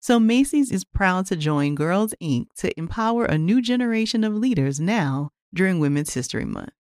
[0.00, 2.46] So Macy's is proud to join Girls Inc.
[2.56, 6.72] to empower a new generation of leaders now during Women's History Month.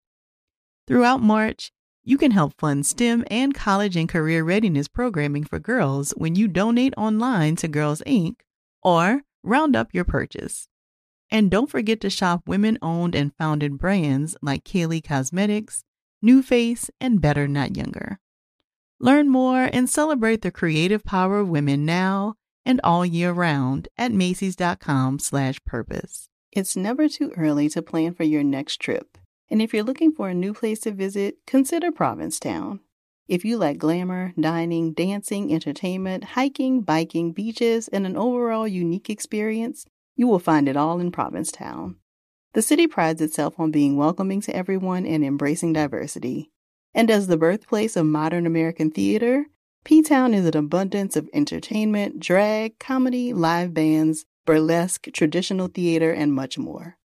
[0.87, 1.71] Throughout March,
[2.05, 6.49] you can help fund STEM and college and career readiness programming for girls when you
[6.49, 8.37] donate online to Girls Inc.
[8.83, 10.69] or round up your purchase.
[11.31, 15.85] And don't forget to shop women owned and founded brands like Kylie Cosmetics,
[16.25, 18.19] NuFACE, and Better Not Younger.
[18.99, 22.35] Learn more and celebrate the creative power of women now
[22.67, 26.29] and all year round at macys.com/purpose.
[26.53, 29.17] It's never too early to plan for your next trip.
[29.51, 32.81] And if you're looking for a new place to visit, consider Provincetown.
[33.27, 39.87] If you like glamour, dining, dancing, entertainment, hiking, biking, beaches, and an overall unique experience,
[40.17, 41.97] you will find it all in Provincetown.
[42.55, 46.51] The city prides itself on being welcoming to everyone and embracing diversity.
[46.93, 49.47] And as the birthplace of modern American theater,
[49.85, 56.33] P Town is an abundance of entertainment, drag, comedy, live bands, burlesque, traditional theater, and
[56.33, 56.99] much more.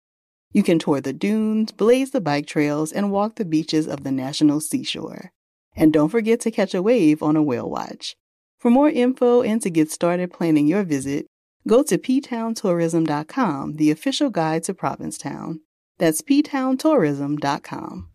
[0.54, 4.12] You can tour the dunes, blaze the bike trails, and walk the beaches of the
[4.12, 5.32] national seashore.
[5.76, 8.14] And don't forget to catch a wave on a whale watch.
[8.60, 11.26] For more info and to get started planning your visit,
[11.66, 15.60] go to ptowntourism.com, the official guide to Provincetown.
[15.98, 18.10] That's ptowntourism.com.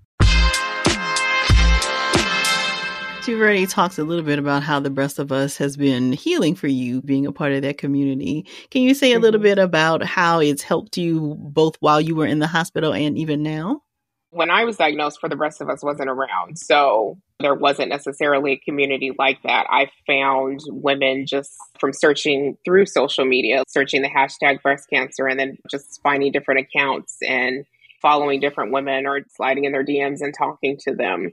[3.30, 6.56] you've already talked a little bit about how the Breast of Us has been healing
[6.56, 8.48] for you being a part of that community.
[8.72, 9.44] Can you say a little mm-hmm.
[9.44, 13.44] bit about how it's helped you both while you were in the hospital and even
[13.44, 13.84] now?
[14.32, 16.58] When I was diagnosed for the Breast of Us wasn't around.
[16.58, 19.68] So there wasn't necessarily a community like that.
[19.70, 25.40] I found women just from searching through social media, searching the hashtag breast cancer and
[25.40, 27.64] then just finding different accounts and
[28.02, 31.32] following different women or sliding in their DMs and talking to them.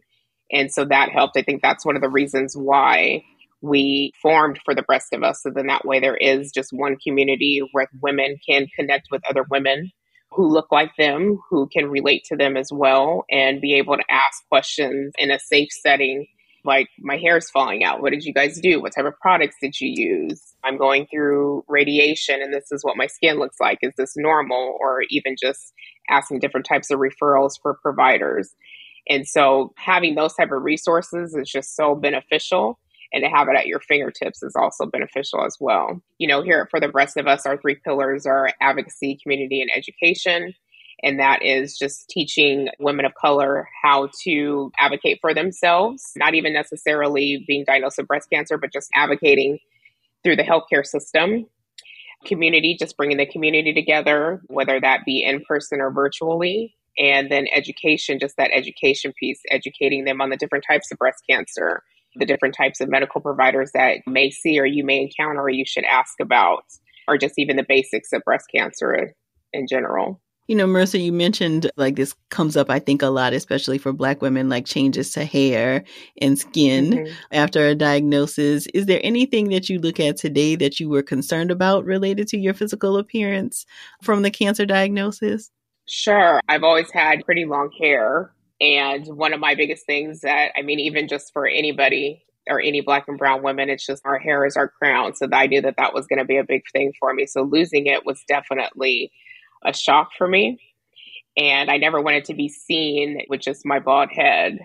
[0.51, 1.37] And so that helped.
[1.37, 3.25] I think that's one of the reasons why
[3.63, 5.43] we formed for the Breast of Us.
[5.43, 9.45] So then that way there is just one community where women can connect with other
[9.51, 9.91] women
[10.31, 14.05] who look like them, who can relate to them as well, and be able to
[14.11, 16.27] ask questions in a safe setting.
[16.65, 18.03] Like, my hair is falling out.
[18.03, 18.83] What did you guys do?
[18.83, 20.43] What type of products did you use?
[20.65, 23.79] I'm going through radiation and this is what my skin looks like.
[23.83, 24.77] Is this normal?
[24.81, 25.73] Or even just
[26.11, 28.55] asking different types of referrals for providers.
[29.09, 32.79] And so having those type of resources is just so beneficial
[33.13, 36.01] and to have it at your fingertips is also beneficial as well.
[36.19, 39.71] You know, here For the Breast of Us, our three pillars are advocacy, community, and
[39.75, 40.55] education.
[41.03, 46.53] And that is just teaching women of color how to advocate for themselves, not even
[46.53, 49.59] necessarily being diagnosed with breast cancer, but just advocating
[50.25, 51.47] through the healthcare system.
[52.25, 57.47] Community, just bringing the community together, whether that be in person or virtually, and then
[57.55, 61.83] education, just that education piece, educating them on the different types of breast cancer,
[62.17, 65.51] the different types of medical providers that you may see or you may encounter or
[65.51, 66.65] you should ask about,
[67.09, 69.13] or just even the basics of breast cancer
[69.53, 70.21] in general.
[70.49, 73.93] You know, Marissa, you mentioned like this comes up, I think, a lot, especially for
[73.93, 75.83] Black women, like changes to hair
[76.21, 77.13] and skin mm-hmm.
[77.33, 78.69] after a diagnosis.
[78.73, 82.39] Is there anything that you look at today that you were concerned about related to
[82.39, 83.67] your physical appearance
[84.03, 85.51] from the cancer diagnosis?
[85.89, 86.41] Sure.
[86.49, 88.33] I've always had pretty long hair.
[88.61, 92.81] And one of my biggest things that, I mean, even just for anybody or any
[92.81, 95.15] black and brown women, it's just our hair is our crown.
[95.15, 97.27] So I knew that that was going to be a big thing for me.
[97.27, 99.13] So losing it was definitely
[99.65, 100.59] a shock for me.
[101.37, 104.59] And I never wanted to be seen with just my bald head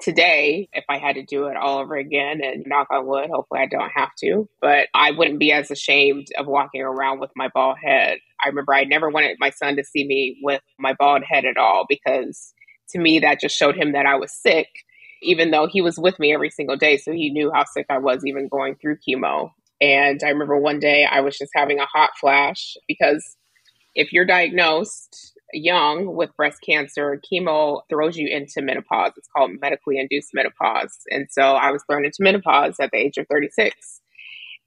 [0.00, 3.60] today if I had to do it all over again and knock on wood, hopefully
[3.60, 7.48] I don't have to, but I wouldn't be as ashamed of walking around with my
[7.52, 8.18] bald head.
[8.44, 11.56] I remember I never wanted my son to see me with my bald head at
[11.56, 12.52] all because
[12.90, 14.68] to me that just showed him that I was sick,
[15.22, 16.98] even though he was with me every single day.
[16.98, 19.50] So he knew how sick I was even going through chemo.
[19.80, 23.36] And I remember one day I was just having a hot flash because
[23.94, 29.12] if you're diagnosed young with breast cancer, chemo throws you into menopause.
[29.16, 30.98] It's called medically induced menopause.
[31.10, 34.00] And so I was thrown into menopause at the age of 36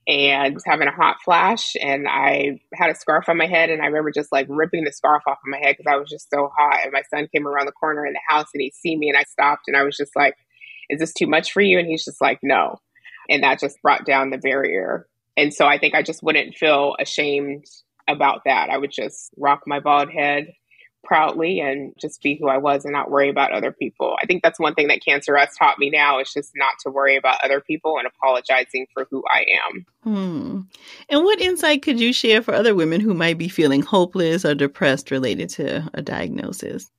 [0.07, 1.73] and was having a hot flash.
[1.81, 4.91] And I had a scarf on my head and I remember just like ripping the
[4.91, 6.79] scarf off of my head because I was just so hot.
[6.83, 9.17] And my son came around the corner in the house and he see me and
[9.17, 10.35] I stopped and I was just like
[10.89, 11.77] is this too much for you?
[11.77, 12.79] And he's just like no.
[13.29, 15.07] And that just brought down the barrier.
[15.37, 17.65] And so I think I just wouldn't feel ashamed
[18.07, 18.69] about that.
[18.69, 20.51] I would just rock my bald head
[21.03, 24.15] proudly and just be who I was and not worry about other people.
[24.21, 26.89] I think that's one thing that Cancer has taught me now is just not to
[26.89, 29.85] worry about other people and apologizing for who I am.
[30.03, 30.61] Hmm.
[31.09, 34.55] And what insight could you share for other women who might be feeling hopeless or
[34.55, 36.89] depressed related to a diagnosis?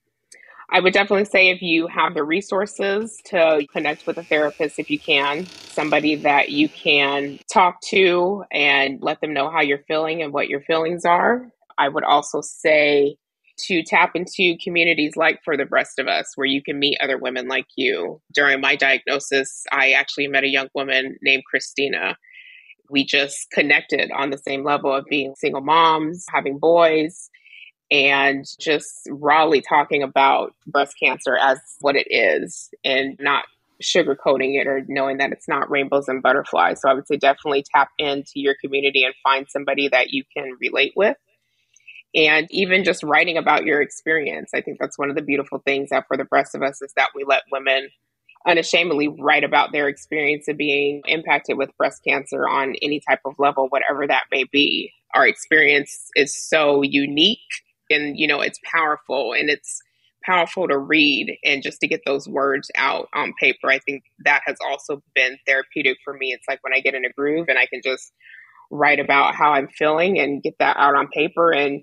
[0.72, 4.88] I would definitely say if you have the resources to connect with a therapist, if
[4.88, 10.22] you can, somebody that you can talk to and let them know how you're feeling
[10.22, 11.50] and what your feelings are.
[11.76, 13.16] I would also say
[13.66, 17.18] to tap into communities like For the Breast of Us, where you can meet other
[17.18, 18.20] women like you.
[18.32, 22.16] During my diagnosis, I actually met a young woman named Christina.
[22.88, 27.30] We just connected on the same level of being single moms, having boys,
[27.90, 33.44] and just rawly talking about breast cancer as what it is and not
[33.82, 36.80] sugarcoating it or knowing that it's not rainbows and butterflies.
[36.80, 40.56] So I would say definitely tap into your community and find somebody that you can
[40.60, 41.16] relate with
[42.14, 44.50] and even just writing about your experience.
[44.54, 46.92] I think that's one of the beautiful things that for the breast of us is
[46.96, 47.88] that we let women
[48.46, 53.34] unashamedly write about their experience of being impacted with breast cancer on any type of
[53.38, 54.92] level, whatever that may be.
[55.14, 57.38] Our experience is so unique
[57.90, 59.80] and, you know, it's powerful and it's
[60.24, 63.70] powerful to read and just to get those words out on paper.
[63.70, 66.32] I think that has also been therapeutic for me.
[66.32, 68.12] It's like when I get in a groove and I can just
[68.70, 71.82] write about how I'm feeling and get that out on paper and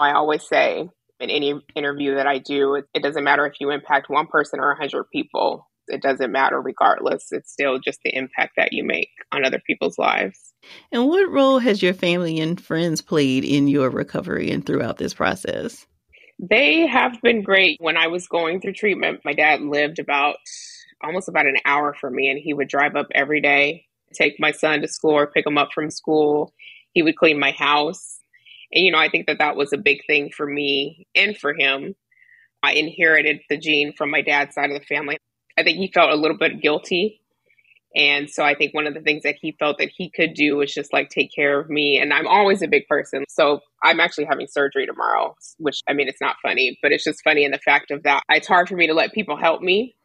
[0.00, 0.88] I always say
[1.20, 4.58] in any interview that I do, it, it doesn't matter if you impact one person
[4.58, 5.68] or a hundred people.
[5.86, 7.26] It doesn't matter regardless.
[7.32, 10.52] It's still just the impact that you make on other people's lives.
[10.92, 15.14] And what role has your family and friends played in your recovery and throughout this
[15.14, 15.86] process?
[16.38, 17.78] They have been great.
[17.80, 20.36] When I was going through treatment, my dad lived about
[21.02, 23.84] almost about an hour from me, and he would drive up every day,
[24.14, 26.54] take my son to school or pick him up from school.
[26.92, 28.19] He would clean my house.
[28.72, 31.54] And, you know, I think that that was a big thing for me and for
[31.54, 31.94] him.
[32.62, 35.18] I inherited the gene from my dad's side of the family.
[35.58, 37.20] I think he felt a little bit guilty.
[37.96, 40.56] And so I think one of the things that he felt that he could do
[40.56, 41.98] was just like take care of me.
[42.00, 43.24] And I'm always a big person.
[43.28, 47.22] So I'm actually having surgery tomorrow, which I mean, it's not funny, but it's just
[47.24, 49.96] funny in the fact of that it's hard for me to let people help me.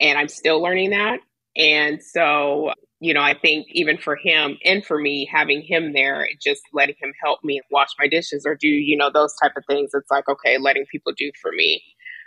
[0.00, 1.20] And I'm still learning that.
[1.56, 2.72] And so
[3.02, 6.94] you know, I think even for him and for me, having him there, just letting
[7.02, 9.90] him help me wash my dishes or do, you know, those type of things.
[9.92, 11.82] It's like, okay, letting people do for me.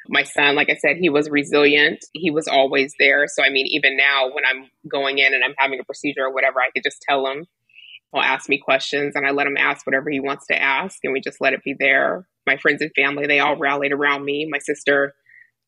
[0.09, 2.03] My son, like I said, he was resilient.
[2.11, 3.25] He was always there.
[3.29, 6.33] So, I mean, even now when I'm going in and I'm having a procedure or
[6.33, 7.45] whatever, I could just tell him,
[8.11, 11.13] he'll ask me questions and I let him ask whatever he wants to ask and
[11.13, 12.27] we just let it be there.
[12.45, 14.45] My friends and family, they all rallied around me.
[14.51, 15.13] My sister,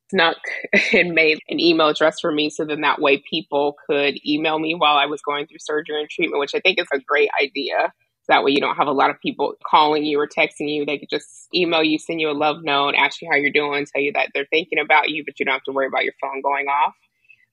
[0.10, 0.38] snuck
[0.94, 4.76] and made an email address for me so then that way people could email me
[4.76, 7.94] while I was going through surgery and treatment, which I think is a great idea.
[8.28, 10.86] That way you don't have a lot of people calling you or texting you.
[10.86, 13.86] They could just email you, send you a love note, ask you how you're doing,
[13.86, 16.14] tell you that they're thinking about you, but you don't have to worry about your
[16.22, 16.94] phone going off.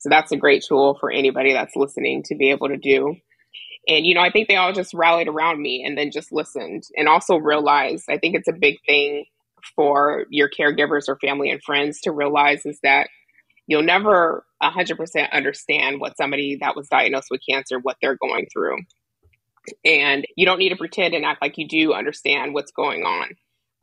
[0.01, 3.17] So that's a great tool for anybody that's listening to be able to do.
[3.87, 6.85] And, you know, I think they all just rallied around me and then just listened
[6.97, 9.27] and also realized I think it's a big thing
[9.75, 13.09] for your caregivers or family and friends to realize is that
[13.67, 18.77] you'll never 100% understand what somebody that was diagnosed with cancer what they're going through.
[19.85, 23.29] And you don't need to pretend and act like you do understand what's going on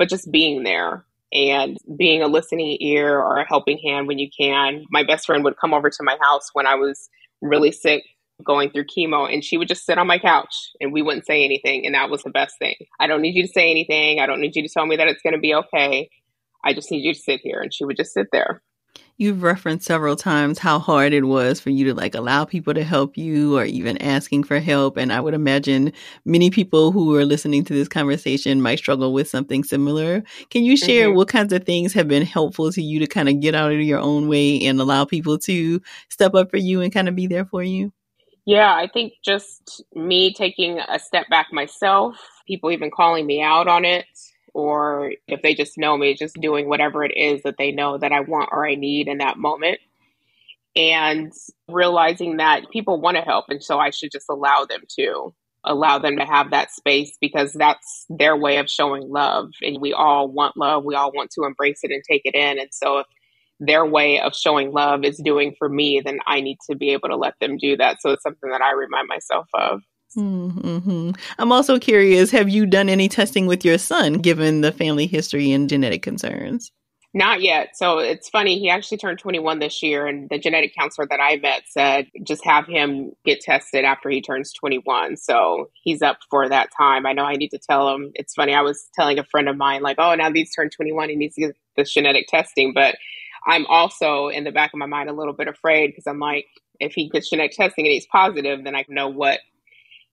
[0.01, 4.27] but just being there and being a listening ear or a helping hand when you
[4.35, 4.83] can.
[4.89, 7.07] My best friend would come over to my house when i was
[7.39, 8.03] really sick
[8.43, 11.43] going through chemo and she would just sit on my couch and we wouldn't say
[11.43, 14.25] anything and that was the best thing i don't need you to say anything i
[14.25, 16.09] don't need you to tell me that it's going to be okay
[16.63, 18.61] i just need you to sit here and she would just sit there
[19.17, 22.83] You've referenced several times how hard it was for you to like allow people to
[22.83, 24.97] help you or even asking for help.
[24.97, 25.93] And I would imagine
[26.25, 30.23] many people who are listening to this conversation might struggle with something similar.
[30.49, 31.17] Can you share mm-hmm.
[31.17, 33.79] what kinds of things have been helpful to you to kind of get out of
[33.81, 35.79] your own way and allow people to
[36.09, 37.93] step up for you and kind of be there for you?
[38.45, 42.17] Yeah, I think just me taking a step back myself,
[42.47, 44.05] people even calling me out on it,
[44.53, 48.11] or if they just know me, just doing whatever it is that they know that
[48.11, 49.79] I want or I need in that moment.
[50.75, 51.33] And
[51.67, 55.33] realizing that people want to help, and so I should just allow them to.
[55.65, 59.51] allow them to have that space because that's their way of showing love.
[59.61, 60.85] And we all want love.
[60.85, 62.59] We all want to embrace it and take it in.
[62.59, 63.07] And so if
[63.61, 67.09] their way of showing love is doing for me, then I need to be able
[67.09, 68.01] to let them do that.
[68.01, 69.81] So it's something that I remind myself of.
[70.17, 71.11] Mm-hmm.
[71.37, 75.51] I'm also curious have you done any testing with your son given the family history
[75.51, 76.71] and genetic concerns?
[77.13, 77.71] Not yet.
[77.75, 78.57] So it's funny.
[78.57, 82.43] He actually turned 21 this year, and the genetic counselor that I met said just
[82.45, 85.17] have him get tested after he turns 21.
[85.17, 87.05] So he's up for that time.
[87.05, 88.11] I know I need to tell him.
[88.15, 88.53] It's funny.
[88.53, 91.35] I was telling a friend of mine, like, oh, now he's turned 21, he needs
[91.35, 92.71] to get this genetic testing.
[92.73, 92.95] But
[93.45, 96.45] I'm also in the back of my mind a little bit afraid because I'm like,
[96.79, 99.39] if he gets genetic testing and he's positive, then I know what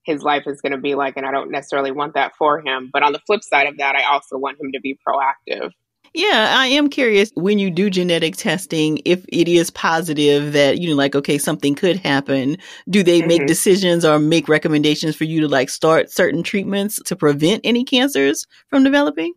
[0.04, 1.16] his life is going to be like.
[1.16, 2.90] And I don't necessarily want that for him.
[2.92, 5.72] But on the flip side of that, I also want him to be proactive.
[6.14, 10.88] Yeah, I am curious when you do genetic testing, if it is positive that, you
[10.88, 12.56] know, like, okay, something could happen,
[12.88, 13.28] do they mm-hmm.
[13.28, 17.84] make decisions or make recommendations for you to like start certain treatments to prevent any
[17.84, 19.34] cancers from developing?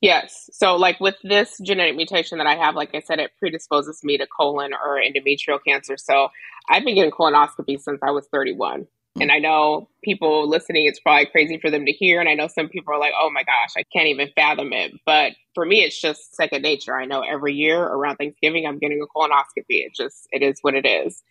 [0.00, 0.48] Yes.
[0.52, 4.16] So, like with this genetic mutation that I have, like I said, it predisposes me
[4.18, 5.96] to colon or endometrial cancer.
[5.98, 6.28] So,
[6.70, 8.86] I've been getting colonoscopy since I was 31.
[9.16, 9.22] Hmm.
[9.22, 12.20] And I know people listening, it's probably crazy for them to hear.
[12.20, 14.92] And I know some people are like, oh my gosh, I can't even fathom it.
[15.04, 16.98] But for me, it's just second nature.
[16.98, 19.64] I know every year around Thanksgiving, I'm getting a colonoscopy.
[19.68, 21.22] It just, it is what it is.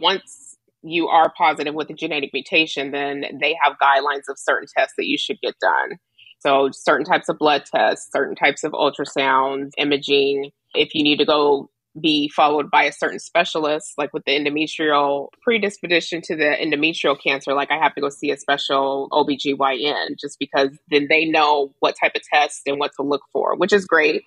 [0.00, 4.94] Once you are positive with a genetic mutation, then they have guidelines of certain tests
[4.96, 5.98] that you should get done.
[6.38, 10.50] So, certain types of blood tests, certain types of ultrasound, imaging.
[10.74, 11.70] If you need to go
[12.00, 17.54] be followed by a certain specialist, like with the endometrial predisposition to the endometrial cancer,
[17.54, 21.94] like I have to go see a special OBGYN just because then they know what
[22.00, 24.24] type of test and what to look for, which is great.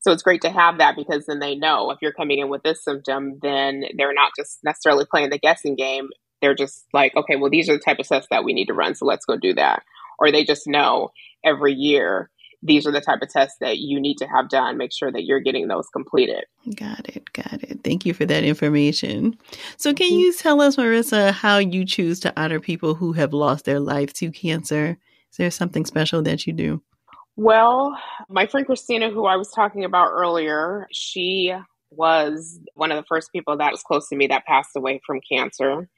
[0.00, 2.62] So it's great to have that because then they know if you're coming in with
[2.62, 6.08] this symptom, then they're not just necessarily playing the guessing game.
[6.40, 8.74] They're just like, okay, well, these are the type of tests that we need to
[8.74, 8.94] run.
[8.94, 9.82] So let's go do that.
[10.20, 11.10] Or they just know
[11.44, 12.30] every year
[12.62, 14.76] these are the type of tests that you need to have done.
[14.76, 16.44] Make sure that you're getting those completed.
[16.74, 17.32] Got it.
[17.32, 17.80] Got it.
[17.82, 19.38] Thank you for that information.
[19.76, 23.64] So, can you tell us, Marissa, how you choose to honor people who have lost
[23.64, 24.98] their life to cancer?
[25.30, 26.82] Is there something special that you do?
[27.36, 27.96] Well,
[28.28, 31.54] my friend Christina, who I was talking about earlier, she
[31.90, 35.20] was one of the first people that was close to me that passed away from
[35.30, 35.88] cancer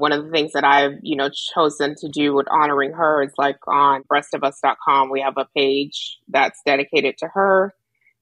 [0.00, 3.32] one of the things that I've, you know, chosen to do with honoring her is
[3.36, 7.74] like on breastofus.com, we have a page that's dedicated to her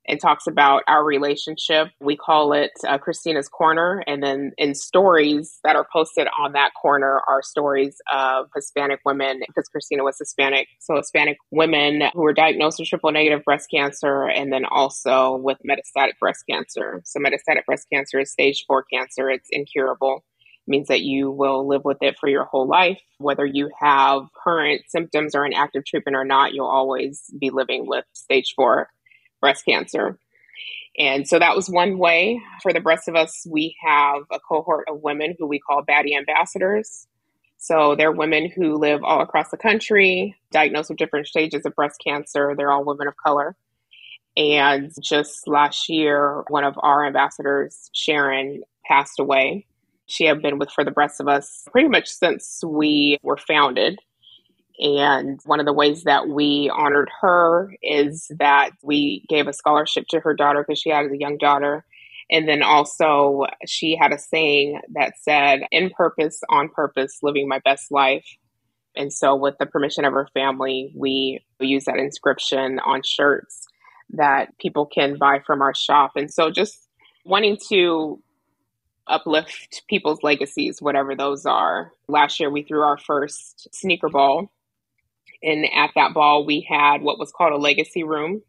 [0.08, 1.88] and talks about our relationship.
[2.00, 4.02] We call it uh, Christina's Corner.
[4.06, 9.40] And then in stories that are posted on that corner are stories of Hispanic women,
[9.46, 10.66] because Christina was Hispanic.
[10.80, 15.58] So Hispanic women who were diagnosed with triple negative breast cancer and then also with
[15.58, 17.02] metastatic breast cancer.
[17.04, 20.24] So metastatic breast cancer is stage four cancer, it's incurable
[20.68, 23.00] means that you will live with it for your whole life.
[23.18, 27.86] Whether you have current symptoms or an active treatment or not, you'll always be living
[27.86, 28.88] with stage four
[29.40, 30.18] breast cancer.
[30.98, 32.40] And so that was one way.
[32.62, 36.16] For the Breast of Us, we have a cohort of women who we call baddie
[36.16, 37.06] ambassadors.
[37.56, 42.00] So they're women who live all across the country, diagnosed with different stages of breast
[42.04, 42.54] cancer.
[42.56, 43.56] They're all women of color.
[44.36, 49.66] And just last year, one of our ambassadors, Sharon, passed away
[50.08, 53.98] she had been with For the Breast of Us pretty much since we were founded.
[54.80, 60.06] And one of the ways that we honored her is that we gave a scholarship
[60.10, 61.84] to her daughter because she had a young daughter.
[62.30, 67.60] And then also, she had a saying that said, In purpose, on purpose, living my
[67.64, 68.26] best life.
[68.96, 73.66] And so, with the permission of her family, we use that inscription on shirts
[74.10, 76.12] that people can buy from our shop.
[76.16, 76.88] And so, just
[77.24, 78.22] wanting to
[79.08, 81.92] uplift people's legacies, whatever those are.
[82.08, 84.50] Last year, we threw our first sneaker ball.
[85.42, 88.42] And at that ball, we had what was called a legacy room,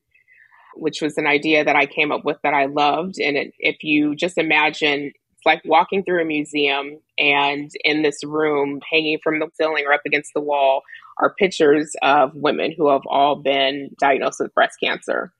[0.76, 3.20] which was an idea that I came up with that I loved.
[3.20, 8.24] And it, if you just imagine, it's like walking through a museum, and in this
[8.24, 10.82] room, hanging from the ceiling or up against the wall,
[11.20, 15.32] are pictures of women who have all been diagnosed with breast cancer.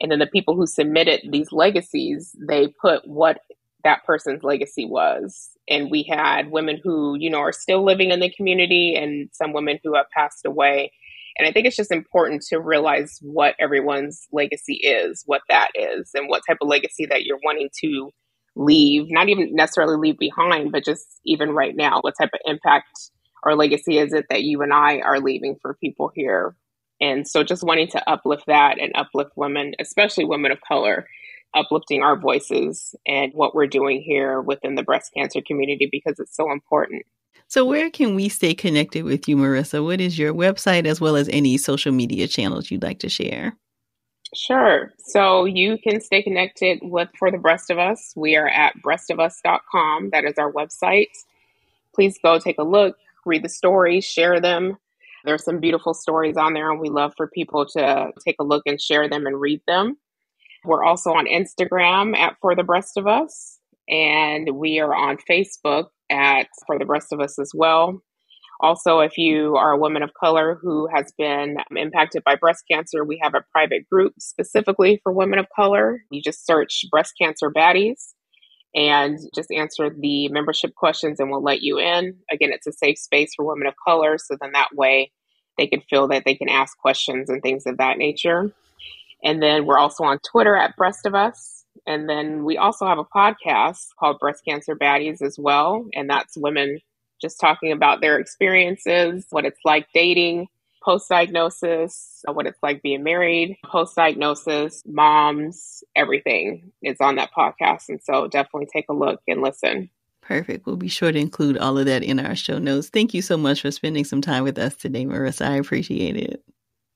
[0.00, 3.40] And then the people who submitted these legacies, they put what
[3.84, 5.50] that person's legacy was.
[5.68, 9.52] And we had women who, you know, are still living in the community and some
[9.52, 10.92] women who have passed away.
[11.36, 16.10] And I think it's just important to realize what everyone's legacy is, what that is,
[16.14, 18.10] and what type of legacy that you're wanting to
[18.56, 23.10] leave, not even necessarily leave behind, but just even right now, what type of impact
[23.44, 26.56] or legacy is it that you and I are leaving for people here?
[27.00, 31.06] And so just wanting to uplift that and uplift women, especially women of color,
[31.54, 36.36] uplifting our voices and what we're doing here within the breast cancer community because it's
[36.36, 37.04] so important.
[37.46, 39.82] So, where can we stay connected with you, Marissa?
[39.82, 43.56] What is your website as well as any social media channels you'd like to share?
[44.34, 44.92] Sure.
[44.98, 48.12] So you can stay connected with For the Breast of Us.
[48.14, 50.10] We are at breastofus.com.
[50.10, 51.08] That is our website.
[51.94, 54.76] Please go take a look, read the stories, share them.
[55.24, 58.62] There's some beautiful stories on there, and we love for people to take a look
[58.66, 59.96] and share them and read them.
[60.64, 65.86] We're also on Instagram at For the Breast of Us, and we are on Facebook
[66.10, 68.02] at For the Breast of Us as well.
[68.60, 73.04] Also, if you are a woman of color who has been impacted by breast cancer,
[73.04, 76.02] we have a private group specifically for women of color.
[76.10, 78.14] You just search breast cancer baddies
[78.74, 82.16] and just answer the membership questions and we'll let you in.
[82.32, 84.18] Again, it's a safe space for women of color.
[84.18, 85.12] So then that way
[85.56, 88.52] they can feel that they can ask questions and things of that nature.
[89.22, 91.64] And then we're also on Twitter at Breast of Us.
[91.86, 95.86] And then we also have a podcast called Breast Cancer Baddies as well.
[95.94, 96.80] And that's women
[97.20, 100.46] just talking about their experiences, what it's like dating,
[100.84, 107.88] post diagnosis, what it's like being married, post diagnosis, moms, everything is on that podcast.
[107.88, 109.90] And so definitely take a look and listen.
[110.20, 110.66] Perfect.
[110.66, 112.90] We'll be sure to include all of that in our show notes.
[112.90, 115.48] Thank you so much for spending some time with us today, Marissa.
[115.48, 116.42] I appreciate it.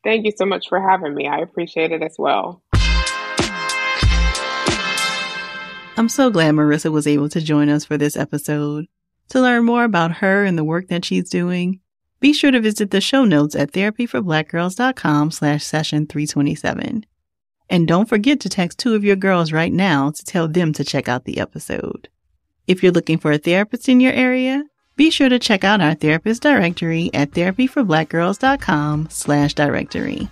[0.04, 1.28] Thank you so much for having me.
[1.28, 2.62] I appreciate it as well.
[5.96, 8.86] I'm so glad Marissa was able to join us for this episode.
[9.28, 11.80] To learn more about her and the work that she's doing,
[12.18, 17.06] be sure to visit the show notes at therapyforblackgirls.com slash session 327.
[17.68, 20.84] And don't forget to text two of your girls right now to tell them to
[20.84, 22.08] check out the episode.
[22.66, 24.64] If you're looking for a therapist in your area,
[24.96, 30.28] be sure to check out our therapist directory at therapyforblackgirls.com slash directory.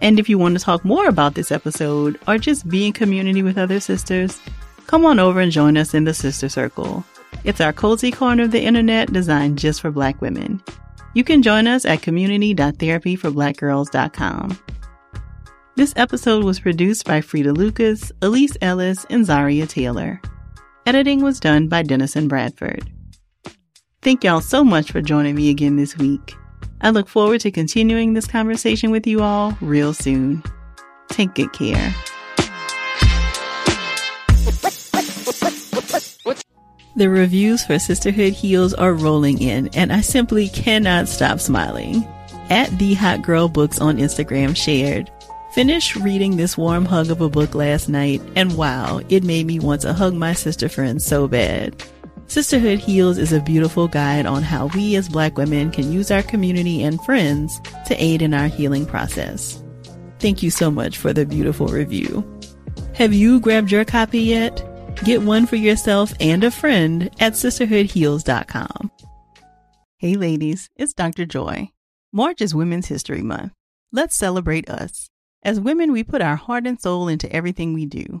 [0.00, 3.42] And if you want to talk more about this episode or just be in community
[3.42, 4.38] with other sisters,
[4.86, 7.04] come on over and join us in the Sister Circle.
[7.44, 10.62] It's our cozy corner of the internet designed just for Black women.
[11.14, 14.58] You can join us at community.therapyforblackgirls.com.
[15.74, 20.20] This episode was produced by Fredia Lucas, Elise Ellis, and Zariah Taylor.
[20.86, 22.88] Editing was done by Dennison Bradford.
[24.00, 26.36] Thank y'all so much for joining me again this week.
[26.80, 30.44] I look forward to continuing this conversation with you all real soon.
[31.08, 31.94] Take good care.
[36.94, 42.06] The reviews for Sisterhood Heals are rolling in, and I simply cannot stop smiling.
[42.50, 45.10] At The Hot Girl Books on Instagram shared,
[45.52, 49.58] Finished reading this warm hug of a book last night, and wow, it made me
[49.58, 51.82] want to hug my sister friends so bad.
[52.28, 56.22] Sisterhood Heals is a beautiful guide on how we as black women can use our
[56.22, 59.62] community and friends to aid in our healing process.
[60.18, 62.22] Thank you so much for the beautiful review.
[62.94, 64.62] Have you grabbed your copy yet?
[65.04, 68.90] Get one for yourself and a friend at sisterhoodheals.com.
[69.96, 71.24] Hey ladies, it's Dr.
[71.24, 71.70] Joy.
[72.12, 73.52] March is Women's History Month.
[73.90, 75.08] Let's celebrate us.
[75.42, 78.20] As women, we put our heart and soul into everything we do.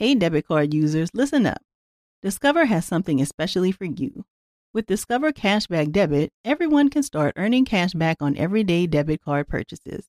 [0.00, 1.62] Hey, debit card users, listen up.
[2.20, 4.24] Discover has something especially for you.
[4.72, 10.08] With Discover Cashback Debit, everyone can start earning cash back on everyday debit card purchases.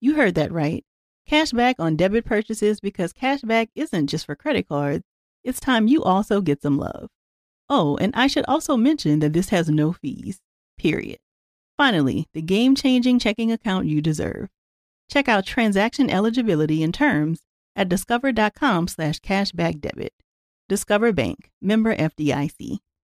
[0.00, 0.84] You heard that right.
[1.28, 5.02] Cashback on debit purchases because cashback isn't just for credit cards,
[5.42, 7.08] it's time you also get some love.
[7.68, 10.38] Oh, and I should also mention that this has no fees,
[10.78, 11.18] period.
[11.76, 14.50] Finally, the game changing checking account you deserve.
[15.10, 17.40] Check out transaction eligibility and terms
[17.76, 20.10] at discover.com slash cashbackdebit.
[20.68, 22.78] Discover Bank, member FDIC.